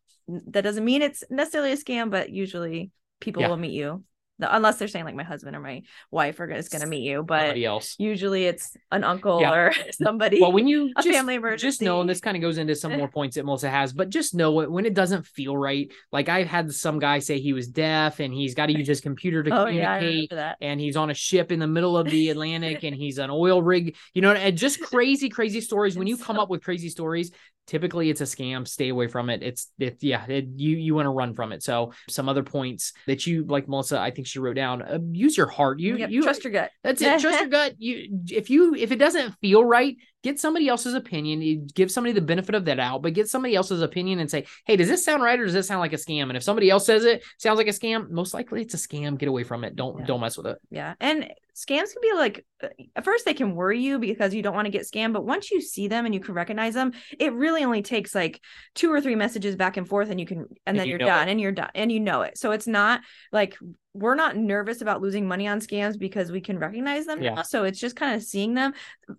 that 0.48 0.62
doesn't 0.62 0.84
mean 0.84 1.02
it's 1.02 1.22
necessarily 1.30 1.72
a 1.72 1.76
scam 1.76 2.10
but 2.10 2.30
usually 2.30 2.90
people 3.20 3.42
Yeah. 3.42 3.48
will 3.48 3.56
meet 3.56 3.72
you 3.72 4.02
unless 4.40 4.78
they're 4.78 4.88
saying 4.88 5.04
like 5.04 5.14
my 5.14 5.22
husband 5.22 5.54
or 5.54 5.60
my 5.60 5.82
wife 6.10 6.40
are 6.40 6.50
is 6.50 6.68
going 6.68 6.80
to 6.82 6.88
meet 6.88 7.02
you 7.02 7.22
but 7.22 7.40
Somebody 7.40 7.64
else. 7.64 7.94
usually 7.98 8.46
it's 8.46 8.76
an 8.90 9.04
uncle 9.04 9.40
Yeah. 9.40 9.52
or 9.52 9.72
somebody 9.92 10.40
Well, 10.40 10.52
when 10.52 10.66
you 10.66 10.90
a 10.96 11.02
just, 11.02 11.14
family 11.14 11.36
emergency 11.36 11.66
just 11.66 11.82
know, 11.82 12.00
and 12.00 12.10
this 12.10 12.20
kind 12.20 12.36
of 12.36 12.40
goes 12.40 12.58
into 12.58 12.74
some 12.74 12.96
more 12.96 13.08
points 13.16 13.36
that 13.36 13.44
Melissa 13.44 13.70
has, 13.70 13.92
but 13.92 14.08
just 14.10 14.34
know 14.34 14.60
it 14.60 14.70
when 14.70 14.84
it 14.86 14.94
doesn't 14.94 15.26
feel 15.26 15.56
right. 15.56 15.92
Like 16.10 16.28
I've 16.28 16.48
had 16.48 16.72
some 16.72 16.98
guy 16.98 17.20
say 17.20 17.38
he 17.40 17.52
was 17.52 17.68
deaf 17.68 18.18
and 18.20 18.32
he's 18.34 18.54
got 18.54 18.66
to 18.66 18.72
use 18.76 18.88
his 18.88 19.00
computer 19.00 19.42
to 19.44 19.50
oh 19.50 19.66
communicate. 19.66 20.30
that 20.30 20.56
and 20.60 20.80
he's 20.80 20.96
on 20.96 21.10
a 21.10 21.14
ship 21.14 21.52
in 21.52 21.58
the 21.60 21.66
middle 21.68 21.96
of 21.96 22.08
the 22.10 22.28
Atlantic 22.30 22.82
and 22.82 22.96
he's 22.96 23.18
an 23.18 23.30
oil 23.30 23.62
rig, 23.62 23.96
you 24.14 24.22
know, 24.22 24.32
and 24.32 24.56
just 24.58 24.80
crazy, 24.80 25.28
crazy 25.28 25.60
stories. 25.60 25.96
When 25.96 26.06
you 26.06 26.16
come 26.16 26.38
up 26.38 26.50
with 26.50 26.62
crazy 26.64 26.88
stories, 26.88 27.30
typically 27.68 28.10
it's 28.10 28.20
a 28.20 28.24
scam. 28.24 28.66
Stay 28.66 28.88
away 28.88 29.06
from 29.06 29.30
it. 29.30 29.42
It's 29.42 29.68
it, 29.78 29.98
yeah, 30.00 30.24
it, 30.26 30.46
you 30.56 30.76
you 30.76 30.94
want 30.96 31.06
to 31.06 31.10
run 31.10 31.32
from 31.34 31.52
it. 31.52 31.62
So 31.62 31.92
some 32.08 32.28
other 32.28 32.42
points 32.42 32.92
that 33.06 33.24
you 33.26 33.44
like, 33.44 33.68
Melissa, 33.68 34.00
I 34.00 34.10
think 34.10 34.21
she 34.26 34.38
wrote 34.38 34.56
down. 34.56 34.82
Uh, 34.82 34.98
use 35.12 35.36
your 35.36 35.48
heart. 35.48 35.80
You 35.80 35.96
Yep, 35.96 36.10
you 36.10 36.22
trust 36.22 36.44
your 36.44 36.52
gut 36.52 36.70
that's 36.82 37.00
it. 37.02 37.20
Trust 37.20 37.40
your 37.40 37.48
gut. 37.48 37.74
You 37.78 38.20
if 38.28 38.50
you 38.50 38.74
if 38.74 38.92
it 38.92 38.98
doesn't 38.98 39.34
feel 39.40 39.64
right, 39.64 39.96
get 40.22 40.38
somebody 40.40 40.68
else's 40.68 40.94
opinion. 40.94 41.42
You 41.42 41.66
give 41.74 41.90
somebody 41.90 42.12
the 42.12 42.20
benefit 42.20 42.54
of 42.54 42.64
that 42.66 42.78
out, 42.78 43.02
but 43.02 43.12
get 43.14 43.28
somebody 43.28 43.54
else's 43.56 43.82
opinion 43.82 44.18
and 44.20 44.30
say, 44.30 44.46
hey, 44.66 44.76
does 44.76 44.88
this 44.88 45.04
sound 45.04 45.22
right 45.22 45.38
or 45.38 45.44
does 45.44 45.54
this 45.54 45.66
sound 45.66 45.80
like 45.80 45.92
a 45.92 45.96
scam? 45.96 46.24
And 46.24 46.36
if 46.36 46.42
somebody 46.42 46.70
else 46.70 46.86
says 46.86 47.04
it 47.04 47.22
sounds 47.38 47.56
like 47.58 47.66
a 47.68 47.70
scam, 47.70 48.08
most 48.10 48.34
likely 48.34 48.62
it's 48.62 48.74
a 48.74 48.76
scam. 48.76 49.18
Get 49.18 49.28
away 49.28 49.42
from 49.44 49.64
it. 49.64 49.76
Don't 49.76 49.98
Yeah. 50.00 50.06
don't 50.06 50.20
mess 50.20 50.36
with 50.36 50.46
it. 50.46 50.58
yeah 50.70 50.94
and 51.00 51.30
scams 51.54 51.92
can 51.92 52.00
be 52.00 52.12
like 52.14 52.46
uh, 52.62 52.68
at 52.96 53.04
first 53.04 53.26
they 53.26 53.34
can 53.34 53.54
worry 53.54 53.78
you 53.78 53.98
because 53.98 54.32
you 54.32 54.42
don't 54.42 54.54
want 54.54 54.64
to 54.64 54.70
get 54.70 54.86
scammed 54.90 55.12
but 55.12 55.26
once 55.26 55.50
you 55.50 55.60
see 55.60 55.86
them 55.86 56.06
and 56.06 56.14
you 56.14 56.20
can 56.20 56.32
recognize 56.32 56.72
them 56.72 56.92
it 57.18 57.30
really 57.34 57.62
only 57.62 57.82
takes 57.82 58.14
like 58.14 58.40
two 58.74 58.90
or 58.90 59.02
three 59.02 59.14
messages 59.16 59.54
back 59.54 59.76
and 59.76 59.86
forth 59.86 60.08
and 60.08 60.18
you 60.18 60.24
can 60.24 60.38
and, 60.38 60.48
And 60.64 60.78
then 60.78 60.86
you 60.86 60.90
you're 60.92 60.98
know 61.00 61.04
done 61.06 61.28
and 61.28 61.38
you're 61.38 61.52
done 61.52 61.68
and 61.74 61.92
you 61.92 62.00
know 62.00 62.22
it 62.22 62.38
so 62.38 62.52
it's 62.52 62.66
not 62.66 63.02
like 63.32 63.58
we're 63.92 64.14
not 64.14 64.34
nervous 64.34 64.80
about 64.80 65.02
losing 65.02 65.28
money 65.28 65.46
on 65.46 65.60
scams 65.60 65.98
because 65.98 66.32
we 66.32 66.40
can 66.40 66.58
recognize 66.58 67.04
them 67.04 67.22
Yeah. 67.22 67.34
now 67.34 67.42
so 67.42 67.64
it's 67.64 67.78
just 67.78 67.96
kind 67.96 68.14
of 68.16 68.22
seeing 68.22 68.54
them 68.54 68.72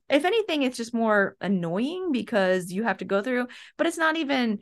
if 0.10 0.26
anything 0.26 0.64
it's 0.64 0.78
just 0.78 0.93
more 0.94 1.36
annoying 1.42 2.12
because 2.12 2.72
you 2.72 2.84
have 2.84 2.98
to 3.00 3.06
go 3.06 3.22
through 3.22 3.48
but 3.78 3.88
it's 3.88 3.98
not 3.98 4.18
even 4.18 4.60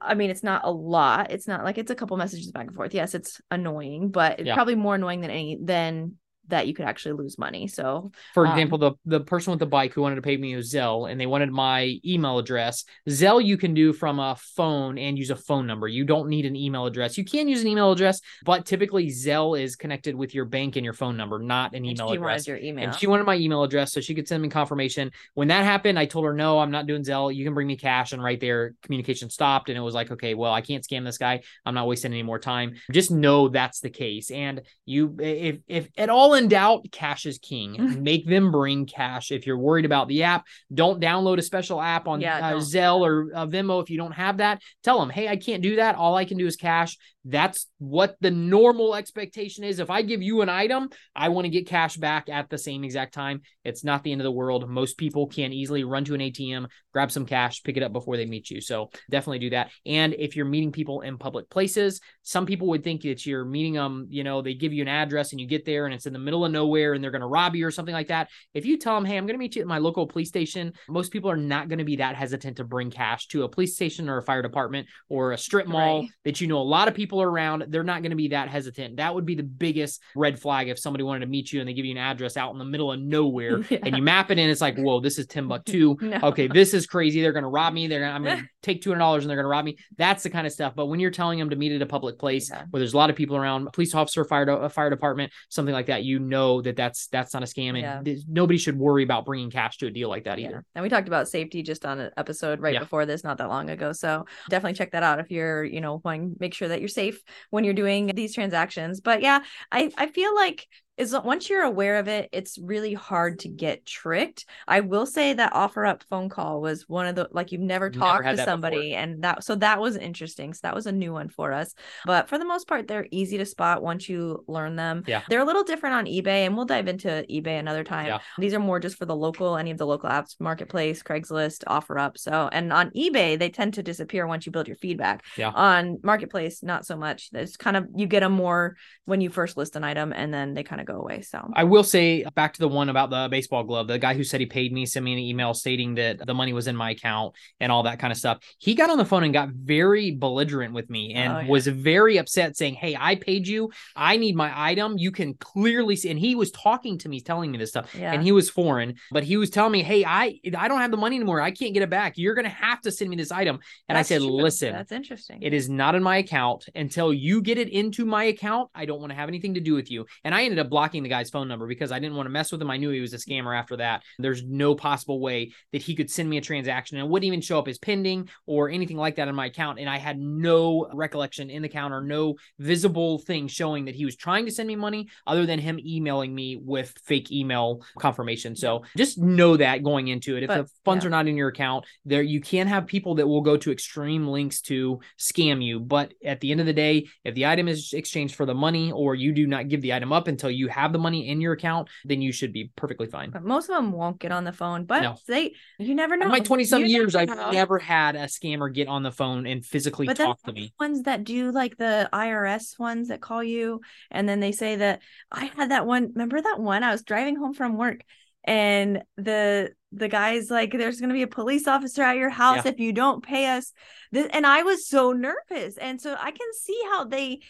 I 0.00 0.14
mean, 0.14 0.28
it's 0.28 0.42
not 0.42 0.62
a 0.64 0.70
lot. 0.70 1.30
It's 1.30 1.48
not 1.48 1.64
like 1.64 1.78
it's 1.78 1.90
a 1.90 1.94
couple 1.94 2.16
messages 2.18 2.50
back 2.52 2.66
and 2.66 2.76
forth. 2.76 2.92
Yes, 2.92 3.14
it's 3.14 3.40
annoying, 3.50 4.10
but 4.10 4.38
it's 4.38 4.46
Yeah. 4.46 4.54
probably 4.54 4.74
more 4.74 4.96
annoying 4.96 5.22
than 5.22 5.30
any 5.30 5.58
than 5.58 6.16
that 6.50 6.66
you 6.66 6.74
could 6.74 6.84
actually 6.86 7.12
lose 7.12 7.38
money. 7.38 7.66
So 7.66 8.12
For 8.34 8.46
Um, 8.46 8.52
example, 8.52 8.78
the 8.78 8.92
the 9.04 9.20
person 9.20 9.50
with 9.50 9.60
the 9.60 9.66
bike 9.66 9.92
who 9.94 10.02
wanted 10.02 10.16
to 10.16 10.22
pay 10.22 10.36
me 10.36 10.54
with 10.56 10.66
Zelle 10.70 11.10
and 11.10 11.20
they 11.20 11.26
wanted 11.26 11.50
my 11.50 11.98
email 12.04 12.38
address. 12.38 12.84
Zelle 13.08 13.44
you 13.44 13.56
can 13.56 13.74
do 13.74 13.92
from 13.92 14.18
a 14.18 14.36
phone 14.36 14.98
and 14.98 15.18
use 15.18 15.30
a 15.30 15.36
phone 15.36 15.66
number. 15.66 15.88
You 15.88 16.04
don't 16.04 16.28
need 16.28 16.46
an 16.46 16.56
email 16.56 16.86
address. 16.86 17.16
You 17.18 17.24
can 17.24 17.48
use 17.48 17.62
an 17.62 17.68
email 17.68 17.90
address, 17.92 18.20
but 18.44 18.66
typically 18.66 19.08
Zelle 19.08 19.60
is 19.60 19.76
connected 19.76 20.14
with 20.14 20.34
your 20.34 20.44
bank 20.44 20.76
and 20.76 20.84
your 20.84 20.94
phone 20.94 21.16
number, 21.16 21.38
not 21.38 21.74
an 21.74 21.84
email 21.84 22.08
she 22.08 22.16
address. 22.16 22.46
wanted 22.46 22.46
your 22.46 22.58
email. 22.58 22.84
And 22.84 22.94
she 22.94 23.06
wanted 23.06 23.24
my 23.24 23.36
email 23.36 23.62
address 23.62 23.92
so 23.92 24.00
she 24.00 24.14
could 24.14 24.28
send 24.28 24.42
me 24.42 24.48
confirmation. 24.48 25.10
When 25.34 25.48
that 25.48 25.64
happened, 25.64 25.98
I 25.98 26.06
told 26.06 26.24
her, 26.24 26.34
no, 26.34 26.58
I'm 26.58 26.70
not 26.70 26.86
doing 26.86 27.02
Zelle. 27.02 27.34
You 27.34 27.44
can 27.44 27.54
bring 27.54 27.66
me 27.66 27.76
cash. 27.76 28.12
And 28.12 28.22
right 28.22 28.40
there, 28.40 28.74
communication 28.82 29.30
stopped. 29.30 29.68
And 29.68 29.78
it 29.78 29.80
was 29.80 29.94
like, 29.94 30.10
okay, 30.10 30.34
well, 30.34 30.52
I 30.52 30.60
can't 30.60 30.84
scam 30.86 31.04
this 31.04 31.18
guy. 31.18 31.40
I'm 31.64 31.74
not 31.74 31.86
wasting 31.86 32.12
any 32.12 32.22
more 32.22 32.38
time. 32.38 32.74
Just 32.92 33.10
know 33.10 33.48
that's 33.48 33.80
the 33.80 33.90
case. 33.90 34.30
And 34.30 34.62
you, 34.86 35.16
if, 35.20 35.58
if 35.68 35.88
at 35.96 36.10
all 36.10 36.34
in 36.40 36.48
doubt, 36.48 36.86
cash 36.90 37.26
is 37.26 37.38
king. 37.38 38.02
Make 38.02 38.26
them 38.26 38.50
bring 38.50 38.86
cash. 38.86 39.30
If 39.30 39.46
you're 39.46 39.58
worried 39.58 39.84
about 39.84 40.08
the 40.08 40.24
app, 40.24 40.46
don't 40.72 41.00
download 41.00 41.38
a 41.38 41.42
special 41.42 41.80
app 41.80 42.08
on 42.08 42.20
Yeah, 42.20 42.54
uh. 42.54 42.60
Zelle 42.60 43.00
or 43.00 43.30
uh, 43.34 43.46
Venmo 43.46 43.82
if 43.82 43.90
you 43.90 43.98
don't 43.98 44.12
have 44.12 44.38
that. 44.38 44.62
Tell 44.82 44.98
them, 44.98 45.10
hey, 45.10 45.28
I 45.28 45.36
can't 45.36 45.62
do 45.62 45.76
that. 45.76 45.94
All 45.94 46.16
I 46.16 46.24
can 46.24 46.38
do 46.38 46.46
is 46.46 46.56
cash. 46.56 46.96
That's 47.24 47.66
what 47.78 48.16
the 48.20 48.30
normal 48.30 48.94
expectation 48.94 49.62
is. 49.62 49.78
If 49.78 49.90
I 49.90 50.00
give 50.00 50.22
you 50.22 50.40
an 50.40 50.48
item, 50.48 50.88
I 51.14 51.28
want 51.28 51.44
to 51.44 51.50
get 51.50 51.66
cash 51.66 51.96
back 51.96 52.30
at 52.30 52.48
the 52.48 52.56
same 52.56 52.82
exact 52.82 53.12
time. 53.12 53.42
It's 53.62 53.84
not 53.84 54.02
the 54.02 54.12
end 54.12 54.22
of 54.22 54.24
the 54.24 54.30
world. 54.30 54.68
Most 54.70 54.96
people 54.96 55.26
can 55.26 55.52
easily 55.52 55.84
run 55.84 56.04
to 56.06 56.14
an 56.14 56.20
ATM, 56.20 56.66
grab 56.94 57.12
some 57.12 57.26
cash, 57.26 57.62
pick 57.62 57.76
it 57.76 57.82
up 57.82 57.92
before 57.92 58.16
they 58.16 58.24
meet 58.24 58.48
you. 58.50 58.62
So 58.62 58.90
definitely 59.10 59.40
do 59.40 59.50
that. 59.50 59.70
And 59.84 60.14
if 60.14 60.34
you're 60.34 60.46
meeting 60.46 60.72
people 60.72 61.02
in 61.02 61.18
public 61.18 61.50
places, 61.50 62.00
some 62.22 62.46
people 62.46 62.68
would 62.68 62.82
think 62.82 63.02
that 63.02 63.26
you're 63.26 63.44
meeting 63.44 63.74
them, 63.74 64.06
you 64.08 64.24
know, 64.24 64.40
they 64.40 64.54
give 64.54 64.72
you 64.72 64.82
an 64.82 64.88
address 64.88 65.32
and 65.32 65.40
you 65.40 65.46
get 65.46 65.66
there 65.66 65.84
and 65.84 65.94
it's 65.94 66.06
in 66.06 66.14
the 66.14 66.18
middle 66.20 66.44
of 66.44 66.52
nowhere 66.52 66.94
and 66.94 67.02
they're 67.02 67.10
going 67.10 67.20
to 67.20 67.26
rob 67.26 67.54
you 67.56 67.66
or 67.66 67.70
something 67.70 67.94
like 67.94 68.08
that. 68.08 68.28
If 68.54 68.64
you 68.66 68.76
tell 68.78 68.94
them, 68.94 69.04
hey, 69.04 69.16
I'm 69.16 69.26
going 69.26 69.34
to 69.34 69.38
meet 69.38 69.56
you 69.56 69.62
at 69.62 69.68
my 69.68 69.78
local 69.78 70.06
police 70.06 70.28
station, 70.28 70.72
most 70.88 71.10
people 71.12 71.30
are 71.30 71.36
not 71.36 71.68
going 71.68 71.78
to 71.78 71.84
be 71.84 71.96
that 71.96 72.16
hesitant 72.16 72.58
to 72.58 72.64
bring 72.64 72.90
cash 72.90 73.26
to 73.28 73.42
a 73.44 73.48
police 73.48 73.74
station 73.74 74.08
or 74.08 74.18
a 74.18 74.22
fire 74.22 74.42
department 74.42 74.86
or 75.08 75.32
a 75.32 75.38
strip 75.38 75.66
mall 75.66 76.00
Right. 76.00 76.08
that 76.24 76.40
you 76.40 76.46
know 76.46 76.58
a 76.58 76.62
lot 76.62 76.88
of 76.88 76.94
people 76.94 77.20
are 77.22 77.30
around. 77.30 77.64
They're 77.68 77.82
not 77.82 78.02
going 78.02 78.10
to 78.10 78.16
be 78.16 78.28
that 78.28 78.48
hesitant. 78.48 78.96
That 78.96 79.14
would 79.14 79.24
be 79.26 79.34
the 79.34 79.42
biggest 79.42 80.00
red 80.14 80.38
flag 80.38 80.68
if 80.68 80.78
somebody 80.78 81.04
wanted 81.04 81.20
to 81.20 81.26
meet 81.26 81.52
you 81.52 81.60
and 81.60 81.68
they 81.68 81.72
give 81.72 81.84
you 81.84 81.92
an 81.92 81.98
address 81.98 82.36
out 82.36 82.52
in 82.52 82.58
the 82.58 82.64
middle 82.64 82.92
of 82.92 83.00
nowhere 83.00 83.58
Yeah. 83.70 83.78
and 83.84 83.96
you 83.96 84.02
map 84.02 84.30
it 84.30 84.38
in. 84.38 84.50
It's 84.50 84.60
like, 84.60 84.76
whoa, 84.76 85.00
this 85.00 85.18
is 85.18 85.26
Timbuktu. 85.26 85.96
No. 86.10 86.18
Okay, 86.24 86.48
this 86.48 86.74
is 86.74 86.86
crazy. 86.86 87.20
They're 87.22 87.32
going 87.32 87.44
to 87.44 87.48
rob 87.48 87.72
me. 87.72 87.86
They're 87.86 88.00
gonna, 88.00 88.12
I'm 88.12 88.24
going 88.24 88.38
to 88.42 88.48
take 88.62 88.82
two 88.82 88.90
hundred 88.90 88.98
dollars 89.00 89.22
and 89.24 89.30
they're 89.30 89.36
going 89.36 89.44
to 89.44 89.48
rob 89.50 89.64
me. 89.64 89.76
That's 89.96 90.22
the 90.24 90.30
kind 90.30 90.46
of 90.46 90.52
stuff. 90.52 90.74
But 90.74 90.86
when 90.86 90.98
you're 90.98 91.10
telling 91.12 91.38
them 91.38 91.50
to 91.50 91.56
meet 91.56 91.72
at 91.72 91.82
a 91.82 91.86
public 91.86 92.18
place 92.18 92.50
Yeah. 92.50 92.64
where 92.70 92.80
there's 92.80 92.94
a 92.94 92.96
lot 92.96 93.10
of 93.10 93.16
people 93.16 93.36
around, 93.36 93.68
a 93.68 93.70
police 93.70 93.94
officer, 93.94 94.24
fire, 94.24 94.44
a 94.44 94.56
uh, 94.56 94.68
fire 94.68 94.90
department, 94.90 95.32
something 95.50 95.72
like 95.72 95.86
that, 95.86 96.02
you 96.02 96.09
know 96.18 96.60
that 96.62 96.76
that's 96.76 97.06
that's 97.08 97.32
not 97.32 97.42
a 97.42 97.46
scam, 97.46 97.80
and 97.80 98.06
Yeah. 98.06 98.16
nobody 98.28 98.58
should 98.58 98.78
worry 98.78 99.02
about 99.02 99.24
bringing 99.24 99.50
cash 99.50 99.78
to 99.78 99.86
a 99.86 99.90
deal 99.90 100.08
like 100.08 100.24
that 100.24 100.38
Yeah. 100.38 100.48
either. 100.48 100.64
And 100.74 100.82
we 100.82 100.88
talked 100.88 101.08
about 101.08 101.28
safety 101.28 101.62
just 101.62 101.86
on 101.86 102.00
an 102.00 102.10
episode 102.16 102.60
right 102.60 102.74
Yeah. 102.74 102.80
before 102.80 103.06
this, 103.06 103.22
not 103.22 103.38
that 103.38 103.48
long 103.48 103.70
ago. 103.70 103.92
So 103.92 104.26
definitely 104.48 104.76
check 104.76 104.92
that 104.92 105.02
out 105.02 105.20
if 105.20 105.30
you're, 105.30 105.64
you 105.64 105.80
know, 105.80 106.00
wanting 106.04 106.32
to 106.32 106.36
make 106.40 106.54
sure 106.54 106.68
that 106.68 106.80
you're 106.80 106.88
safe 106.88 107.22
when 107.50 107.64
you're 107.64 107.74
doing 107.74 108.08
these 108.14 108.34
transactions. 108.34 109.00
But 109.00 109.22
yeah, 109.22 109.40
I, 109.70 109.90
I 109.96 110.06
feel 110.08 110.34
like 110.34 110.66
is 111.00 111.12
once 111.24 111.50
you're 111.50 111.64
aware 111.64 111.98
of 111.98 112.06
it, 112.06 112.28
it's 112.30 112.56
really 112.56 112.94
hard 112.94 113.40
to 113.40 113.48
get 113.48 113.84
tricked. 113.84 114.46
I 114.68 114.80
will 114.80 115.06
say 115.06 115.32
that 115.32 115.54
OfferUp 115.54 116.02
phone 116.08 116.28
call 116.28 116.60
was 116.60 116.88
one 116.88 117.06
of 117.06 117.16
the 117.16 117.28
like 117.32 117.50
you've 117.50 117.60
never 117.60 117.80
Never 117.80 117.90
talked 117.90 118.24
had 118.24 118.36
to 118.36 118.44
somebody, 118.44 118.94
and 118.94 119.24
that 119.24 119.42
so 119.42 119.54
that 119.56 119.80
was 119.80 119.96
interesting. 119.96 120.52
So 120.52 120.60
that 120.64 120.74
was 120.74 120.86
a 120.86 120.92
new 120.92 121.12
one 121.12 121.28
for 121.28 121.52
us. 121.52 121.74
But 122.04 122.28
for 122.28 122.36
the 122.36 122.44
most 122.44 122.68
part, 122.68 122.86
they're 122.86 123.06
easy 123.10 123.38
to 123.38 123.46
spot 123.46 123.82
once 123.82 124.08
you 124.08 124.44
learn 124.46 124.76
them. 124.76 125.04
Yeah. 125.06 125.22
They're 125.28 125.40
a 125.40 125.44
little 125.44 125.64
different 125.64 125.96
on 125.96 126.04
eBay, 126.06 126.46
and 126.46 126.56
we'll 126.56 126.66
dive 126.66 126.88
into 126.88 127.24
eBay 127.30 127.58
another 127.58 127.84
time. 127.84 128.06
Yeah. 128.06 128.18
These 128.38 128.54
are 128.54 128.58
more 128.58 128.80
just 128.80 128.98
for 128.98 129.06
the 129.06 129.16
local, 129.16 129.56
any 129.56 129.70
of 129.70 129.78
the 129.78 129.86
local 129.86 130.10
apps, 130.10 130.36
Marketplace, 130.38 131.02
Craigslist, 131.02 131.64
OfferUp. 131.64 132.18
So, 132.18 132.48
and 132.52 132.72
on 132.72 132.90
eBay, 132.90 133.38
they 133.38 133.48
tend 133.48 133.74
to 133.74 133.82
disappear 133.82 134.26
once 134.26 134.44
you 134.44 134.52
build 134.52 134.68
your 134.68 134.76
feedback. 134.76 135.24
Yeah. 135.38 135.50
On 135.50 135.98
Marketplace, 136.02 136.62
not 136.62 136.84
so 136.84 136.96
much. 136.96 137.30
It's 137.32 137.56
kind 137.56 137.76
of, 137.76 137.86
you 137.96 138.06
get 138.06 138.20
them 138.20 138.32
more 138.32 138.76
when 139.06 139.20
you 139.20 139.30
first 139.30 139.56
list 139.56 139.76
an 139.76 139.84
item 139.84 140.12
and 140.12 140.34
then 140.34 140.54
they 140.54 140.62
kind 140.62 140.80
of 140.80 140.86
go 140.90 140.98
away. 141.00 141.22
So 141.22 141.50
I 141.54 141.64
will 141.64 141.84
say 141.84 142.24
back 142.34 142.54
to 142.54 142.60
the 142.60 142.68
one 142.68 142.88
about 142.88 143.10
the 143.10 143.28
baseball 143.30 143.64
glove, 143.64 143.86
the 143.88 143.98
guy 143.98 144.14
who 144.14 144.24
said 144.24 144.40
he 144.40 144.46
paid 144.46 144.72
me, 144.72 144.86
sent 144.86 145.04
me 145.04 145.12
an 145.12 145.18
email 145.18 145.54
stating 145.54 145.94
that 145.96 146.26
the 146.26 146.34
money 146.34 146.52
was 146.52 146.66
in 146.66 146.76
my 146.76 146.90
account 146.90 147.34
and 147.60 147.70
all 147.72 147.82
that 147.84 147.98
kind 147.98 148.12
of 148.12 148.18
stuff. 148.18 148.38
He 148.58 148.74
got 148.74 148.90
on 148.90 148.98
the 148.98 149.04
phone 149.04 149.24
and 149.24 149.32
got 149.32 149.50
very 149.50 150.10
belligerent 150.12 150.74
with 150.74 150.88
me 150.90 151.14
and 151.14 151.32
Oh, 151.32 151.38
yeah. 151.40 151.48
was 151.48 151.66
very 151.66 152.16
upset 152.18 152.56
saying, 152.56 152.74
Hey, 152.74 152.96
I 152.98 153.14
paid 153.16 153.46
you. 153.46 153.70
I 153.94 154.16
need 154.16 154.34
my 154.36 154.50
item. 154.70 154.98
You 154.98 155.10
can 155.12 155.34
clearly 155.34 155.96
see. 155.96 156.10
And 156.10 156.18
he 156.18 156.34
was 156.34 156.50
talking 156.50 156.98
to 156.98 157.08
me, 157.08 157.20
telling 157.20 157.50
me 157.52 157.58
this 157.58 157.70
stuff. 157.70 157.94
yeah. 157.94 158.12
And 158.12 158.22
he 158.22 158.32
was 158.32 158.50
foreign, 158.50 158.94
but 159.10 159.22
he 159.24 159.36
was 159.36 159.50
telling 159.50 159.72
me, 159.72 159.82
Hey, 159.82 160.04
I 160.04 160.40
I 160.56 160.68
don't 160.68 160.80
have 160.80 160.90
the 160.90 160.96
money 160.96 161.16
anymore. 161.16 161.40
I 161.40 161.50
can't 161.50 161.74
get 161.74 161.82
it 161.82 161.90
back. 161.90 162.14
You're 162.16 162.34
gonna 162.34 162.48
have 162.48 162.80
to 162.82 162.90
send 162.90 163.10
me 163.10 163.16
this 163.16 163.30
item. 163.30 163.60
And 163.88 163.96
I 163.96 164.02
said, 164.02 164.18
true. 164.20 164.30
Listen, 164.30 164.72
That's 164.72 164.92
interesting. 164.92 165.42
it 165.42 165.52
is 165.54 165.68
not 165.68 165.94
in 165.94 166.02
my 166.02 166.16
account 166.18 166.66
until 166.74 167.12
you 167.12 167.42
get 167.42 167.58
it 167.58 167.68
into 167.68 168.04
my 168.04 168.24
account. 168.24 168.70
I 168.74 168.84
don't 168.86 169.00
want 169.00 169.10
to 169.10 169.16
have 169.16 169.28
anything 169.28 169.54
to 169.54 169.60
do 169.60 169.74
with 169.74 169.90
you. 169.90 170.06
And 170.24 170.34
I 170.34 170.42
ended 170.44 170.58
up 170.58 170.68
blocking 170.70 170.79
the 170.88 171.08
guy's 171.08 171.30
phone 171.30 171.48
number 171.48 171.66
because 171.66 171.92
I 171.92 171.98
didn't 171.98 172.16
want 172.16 172.26
to 172.26 172.30
mess 172.30 172.50
with 172.50 172.60
him. 172.60 172.70
I 172.70 172.76
knew 172.76 172.90
he 172.90 173.00
was 173.00 173.14
a 173.14 173.18
scammer 173.18 173.56
after 173.56 173.76
that. 173.76 174.02
There's 174.18 174.42
no 174.44 174.74
possible 174.74 175.20
way 175.20 175.52
that 175.72 175.82
he 175.82 175.94
could 175.94 176.10
send 176.10 176.28
me 176.28 176.38
a 176.38 176.40
transaction 176.40 176.96
and 176.96 177.06
it 177.06 177.10
wouldn't 177.10 177.26
even 177.26 177.40
show 177.40 177.58
up 177.58 177.68
as 177.68 177.78
pending 177.78 178.28
or 178.46 178.70
anything 178.70 178.96
like 178.96 179.16
that 179.16 179.28
in 179.28 179.34
my 179.34 179.46
account. 179.46 179.78
And 179.78 179.88
I 179.88 179.98
had 179.98 180.18
no 180.18 180.88
recollection 180.92 181.50
in 181.50 181.62
the 181.62 181.68
account 181.68 181.92
or 181.92 182.02
no 182.02 182.36
visible 182.58 183.18
thing 183.18 183.48
showing 183.48 183.84
that 183.84 183.94
he 183.94 184.04
was 184.04 184.16
trying 184.16 184.46
to 184.46 184.50
send 184.50 184.66
me 184.66 184.76
money 184.76 185.08
other 185.26 185.46
than 185.46 185.58
him 185.58 185.78
emailing 185.78 186.34
me 186.34 186.56
with 186.56 186.94
fake 187.04 187.30
email 187.30 187.82
confirmation. 187.98 188.56
So 188.56 188.84
just 188.96 189.18
know 189.18 189.56
that 189.56 189.82
going 189.82 190.08
into 190.08 190.36
it. 190.36 190.44
If 190.44 190.48
But, 190.48 190.62
the 190.62 190.70
funds 190.84 191.04
yeah. 191.04 191.08
are 191.08 191.10
not 191.10 191.28
in 191.28 191.36
your 191.36 191.48
account, 191.48 191.84
there 192.04 192.22
you 192.22 192.40
can 192.40 192.66
have 192.66 192.86
people 192.86 193.16
that 193.16 193.26
will 193.26 193.42
go 193.42 193.56
to 193.56 193.72
extreme 193.72 194.26
links 194.26 194.60
to 194.62 195.00
scam 195.18 195.62
you. 195.64 195.80
But 195.80 196.14
at 196.24 196.40
the 196.40 196.50
end 196.50 196.60
of 196.60 196.66
the 196.66 196.72
day, 196.72 197.08
if 197.24 197.34
the 197.34 197.46
item 197.46 197.68
is 197.68 197.92
exchanged 197.92 198.34
for 198.34 198.46
the 198.46 198.54
money 198.54 198.92
or 198.92 199.14
you 199.14 199.32
do 199.32 199.46
not 199.46 199.68
give 199.68 199.82
the 199.82 199.92
item 199.92 200.12
up 200.12 200.28
until 200.28 200.50
you 200.50 200.59
have 200.68 200.92
the 200.92 200.98
money 200.98 201.28
in 201.28 201.40
your 201.40 201.52
account, 201.52 201.88
then 202.04 202.20
you 202.22 202.32
should 202.32 202.52
be 202.52 202.70
perfectly 202.76 203.06
fine. 203.06 203.30
but 203.30 203.42
most 203.44 203.68
of 203.68 203.76
them 203.76 203.92
won't 203.92 204.18
get 204.18 204.32
on 204.32 204.44
the 204.44 204.52
phone, 204.52 204.84
but 204.84 205.02
No. 205.02 205.16
they 205.26 205.54
you 205.78 205.94
never 205.94 206.16
know. 206.16 206.26
In 206.26 206.32
my 206.32 206.40
20 206.40 206.64
some 206.64 206.82
You 206.82 206.88
years, 206.88 207.14
I've 207.14 207.28
never 207.28 207.40
know. 207.40 207.50
never 207.50 207.78
had 207.78 208.16
a 208.16 208.24
scammer 208.24 208.72
get 208.72 208.88
on 208.88 209.02
the 209.02 209.12
phone 209.12 209.46
and 209.46 209.64
physically 209.64 210.06
But 210.06 210.16
talk 210.16 210.42
to 210.42 210.52
me. 210.52 210.72
ones 210.80 211.02
that 211.02 211.24
do 211.24 211.50
like 211.52 211.76
the 211.76 212.08
IRS 212.12 212.78
ones 212.78 213.08
that 213.08 213.20
call 213.20 213.42
you 213.42 213.80
and 214.10 214.28
then 214.28 214.40
they 214.40 214.52
say 214.52 214.76
that 214.76 215.02
I 215.30 215.46
had 215.56 215.70
that 215.70 215.86
one 215.86 216.08
remember 216.14 216.40
that 216.40 216.60
one 216.60 216.82
I 216.82 216.90
was 216.92 217.02
driving 217.02 217.36
home 217.36 217.54
from 217.54 217.76
work 217.76 218.00
and 218.44 219.02
the 219.16 219.70
the 219.92 220.08
guy's 220.08 220.50
like 220.50 220.72
there's 220.72 220.98
going 221.00 221.10
to 221.10 221.14
be 221.14 221.22
a 221.22 221.26
police 221.26 221.66
officer 221.68 222.02
at 222.02 222.16
your 222.16 222.30
house 222.30 222.64
if 222.64 222.78
you 222.78 222.92
don't 222.92 223.22
pay 223.22 223.46
us 223.48 223.72
and 224.12 224.46
I 224.46 224.62
was 224.62 224.88
so 224.88 225.12
nervous 225.12 225.76
and 225.76 226.00
so 226.00 226.14
I 226.18 226.30
can 226.30 226.46
see 226.58 226.80
how 226.90 227.04
they 227.04 227.40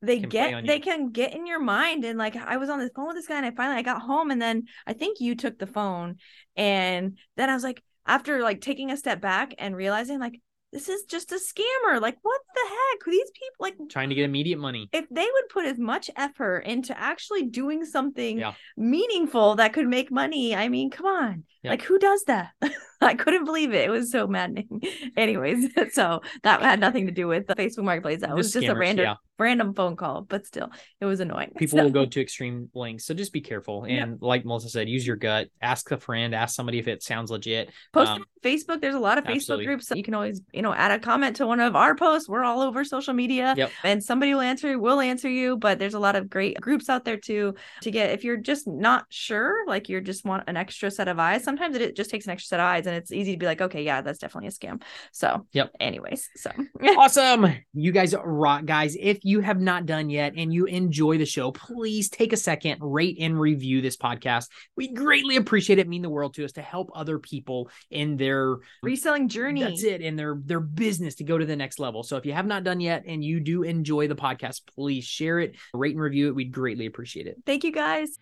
they 0.00 0.20
get 0.20 0.64
they 0.66 0.76
you. 0.76 0.80
can 0.80 1.10
get 1.10 1.34
in 1.34 1.46
your 1.46 1.60
mind 1.60 2.04
and 2.04 2.18
like 2.18 2.36
I 2.36 2.56
was 2.56 2.68
on 2.70 2.78
the 2.78 2.90
phone 2.94 3.08
with 3.08 3.16
this 3.16 3.26
guy 3.26 3.36
and 3.36 3.46
I 3.46 3.50
finally 3.50 3.78
I 3.78 3.82
got 3.82 4.02
home 4.02 4.30
and 4.30 4.40
then 4.40 4.64
I 4.86 4.92
think 4.92 5.20
you 5.20 5.34
took 5.34 5.58
the 5.58 5.66
phone 5.66 6.16
and 6.56 7.18
then 7.36 7.50
I 7.50 7.54
was 7.54 7.64
like 7.64 7.82
after 8.06 8.40
like 8.42 8.60
taking 8.60 8.90
a 8.90 8.96
step 8.96 9.20
back 9.20 9.54
and 9.58 9.74
realizing 9.74 10.18
like 10.20 10.40
this 10.72 10.88
is 10.90 11.04
just 11.04 11.32
a 11.32 11.36
scammer 11.36 12.00
like 12.00 12.16
what 12.22 12.40
the 12.54 12.60
heck 12.68 13.04
these 13.06 13.30
people 13.30 13.56
like 13.58 13.74
Trying 13.88 14.10
to 14.10 14.14
get 14.14 14.24
immediate 14.24 14.58
money. 14.58 14.88
if 14.92 15.06
they 15.10 15.24
would 15.24 15.48
put 15.50 15.64
as 15.64 15.78
much 15.78 16.10
effort 16.14 16.58
into 16.60 16.96
actually 16.98 17.46
doing 17.46 17.84
something 17.86 18.38
Yeah. 18.38 18.52
meaningful 18.76 19.56
that 19.56 19.72
could 19.72 19.88
make 19.88 20.10
money 20.10 20.54
i 20.54 20.68
mean 20.68 20.90
come 20.90 21.06
on 21.06 21.44
Yeah. 21.62 21.70
like 21.70 21.82
who 21.82 21.98
does 21.98 22.24
that 22.24 22.50
i 23.00 23.14
couldn't 23.14 23.46
believe 23.46 23.72
it 23.72 23.86
it 23.86 23.90
was 23.90 24.10
so 24.10 24.26
maddening 24.26 24.82
anyways 25.16 25.68
so 25.92 26.20
that 26.42 26.60
had 26.60 26.80
nothing 26.80 27.06
to 27.06 27.12
do 27.12 27.26
with 27.28 27.46
the 27.46 27.54
facebook 27.54 27.84
marketplace 27.84 28.20
that 28.20 28.36
was 28.36 28.48
Just 28.52 28.64
just 28.64 28.68
a 28.68 28.74
random 28.78 29.04
yeah. 29.06 29.14
Random 29.38 29.72
phone 29.74 29.96
call 29.96 30.22
but 30.22 30.46
still 30.46 30.70
it 31.00 31.04
was 31.04 31.20
annoying 31.20 31.52
People 31.58 31.78
So- 31.78 31.84
will 31.84 31.90
go 31.90 32.06
to 32.06 32.20
extreme 32.20 32.68
lengths, 32.74 33.04
So 33.06 33.14
just 33.14 33.32
be 33.32 33.40
careful. 33.40 33.84
And 33.84 34.20
like 34.20 34.44
Melissa 34.44 34.68
said, 34.68 34.88
use 34.88 35.06
your 35.06 35.16
gut. 35.16 35.48
Ask 35.62 35.90
a 35.90 35.98
friend, 35.98 36.34
ask 36.34 36.54
somebody 36.54 36.78
if 36.78 36.88
it 36.88 37.02
sounds 37.02 37.30
legit. 37.30 37.70
post 37.92 38.10
Um, 38.10 38.18
on 38.20 38.24
Facebook. 38.42 38.80
There's 38.80 38.94
a 38.94 38.98
lot 39.00 39.18
of 39.18 39.24
Facebook 39.24 39.34
absolutely. 39.36 39.66
groups. 39.66 39.90
You 39.94 40.02
can 40.02 40.14
always, 40.14 40.40
you 40.52 40.62
know, 40.62 40.72
add 40.72 40.90
a 40.92 40.98
comment 40.98 41.36
to 41.36 41.46
one 41.46 41.60
of 41.60 41.74
our 41.76 41.94
posts. 41.94 42.28
We're 42.28 42.44
all 42.44 42.60
over 42.62 42.84
social 42.84 43.14
media 43.14 43.54
Yep. 43.56 43.70
and 43.84 44.02
somebody 44.02 44.32
will 44.34 44.40
answer, 44.42 44.78
will 44.78 45.00
answer 45.00 45.28
you. 45.28 45.56
But 45.56 45.78
there's 45.78 45.94
a 45.94 45.98
lot 45.98 46.16
of 46.16 46.28
great 46.30 46.60
groups 46.60 46.88
out 46.88 47.04
there 47.04 47.16
too 47.16 47.54
to 47.82 47.90
get 47.90 48.10
if 48.10 48.24
you're 48.24 48.36
just 48.36 48.66
not 48.66 49.06
sure, 49.08 49.64
like 49.66 49.88
you 49.88 50.00
just 50.00 50.24
want 50.24 50.44
an 50.46 50.56
extra 50.56 50.90
set 50.90 51.08
of 51.08 51.18
eyes. 51.18 51.42
Sometimes 51.44 51.76
it 51.76 51.96
just 51.96 52.10
takes 52.10 52.26
an 52.26 52.32
extra 52.32 52.48
set 52.48 52.60
of 52.60 52.64
eyes 52.64 52.86
and 52.86 52.94
it's 52.96 53.12
easy 53.12 53.32
to 53.32 53.38
be 53.38 53.46
like, 53.46 53.60
okay, 53.60 53.82
yeah, 53.82 54.00
that's 54.02 54.18
definitely 54.18 54.48
a 54.48 54.52
scam. 54.52 54.82
So 55.12 55.46
Yep. 55.52 55.72
anyways, 55.80 56.28
so 56.36 56.50
awesome. 56.96 57.46
You 57.74 57.92
guys 57.92 58.14
rock, 58.24 58.64
guys. 58.64 58.96
If 58.98 59.18
you 59.28 59.40
have 59.40 59.60
not 59.60 59.84
done 59.84 60.08
yet 60.08 60.32
and 60.36 60.52
you 60.52 60.64
enjoy 60.64 61.18
the 61.18 61.26
show, 61.26 61.52
please 61.52 62.08
take 62.08 62.32
a 62.32 62.36
second, 62.36 62.78
rate 62.80 63.18
and 63.20 63.38
review 63.38 63.82
this 63.82 63.96
podcast. 63.96 64.48
We 64.74 64.88
greatly 64.88 65.36
appreciate 65.36 65.78
it. 65.78 65.86
Mean 65.86 66.00
the 66.00 66.08
world 66.08 66.32
to 66.34 66.46
us 66.46 66.52
to 66.52 66.62
help 66.62 66.90
other 66.94 67.18
people 67.18 67.70
in 67.90 68.16
their 68.16 68.56
reselling 68.82 69.28
journey. 69.28 69.62
That's 69.62 69.84
it, 69.84 70.00
in 70.00 70.16
their 70.16 70.40
their 70.42 70.60
business 70.60 71.16
to 71.16 71.24
go 71.24 71.36
to 71.36 71.44
the 71.44 71.56
next 71.56 71.78
level. 71.78 72.02
So 72.02 72.16
if 72.16 72.24
you 72.24 72.32
have 72.32 72.46
not 72.46 72.64
done 72.64 72.80
yet 72.80 73.04
and 73.06 73.22
you 73.22 73.38
do 73.40 73.64
enjoy 73.64 74.08
the 74.08 74.16
podcast, 74.16 74.62
please 74.74 75.04
share 75.04 75.40
it, 75.40 75.56
rate 75.74 75.92
and 75.92 76.00
review 76.00 76.28
it. 76.28 76.34
We'd 76.34 76.52
greatly 76.52 76.86
appreciate 76.86 77.26
it. 77.26 77.36
Thank 77.44 77.64
you 77.64 77.72
guys. 77.72 78.18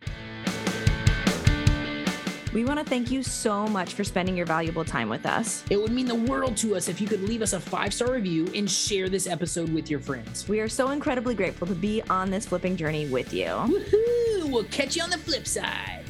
We 2.56 2.64
want 2.64 2.78
to 2.78 2.86
thank 2.86 3.10
you 3.10 3.22
so 3.22 3.66
much 3.66 3.92
for 3.92 4.02
spending 4.02 4.34
your 4.34 4.46
valuable 4.46 4.82
time 4.82 5.10
with 5.10 5.26
us. 5.26 5.62
It 5.68 5.76
would 5.76 5.92
mean 5.92 6.06
the 6.06 6.14
world 6.14 6.56
to 6.56 6.74
us 6.74 6.88
if 6.88 7.02
you 7.02 7.06
could 7.06 7.20
leave 7.20 7.42
us 7.42 7.52
a 7.52 7.60
five 7.60 7.92
star 7.92 8.10
review 8.10 8.50
and 8.54 8.70
share 8.70 9.10
this 9.10 9.26
episode 9.26 9.68
with 9.74 9.90
your 9.90 10.00
friends. 10.00 10.48
We 10.48 10.60
are 10.60 10.68
so 10.70 10.88
incredibly 10.92 11.34
grateful 11.34 11.66
to 11.66 11.74
be 11.74 12.00
on 12.08 12.30
this 12.30 12.46
flipping 12.46 12.74
journey 12.74 13.08
with 13.08 13.34
you. 13.34 13.44
Woohoo! 13.44 14.50
We'll 14.50 14.64
catch 14.64 14.96
you 14.96 15.02
on 15.02 15.10
the 15.10 15.18
flip 15.18 15.46
side. 15.46 16.05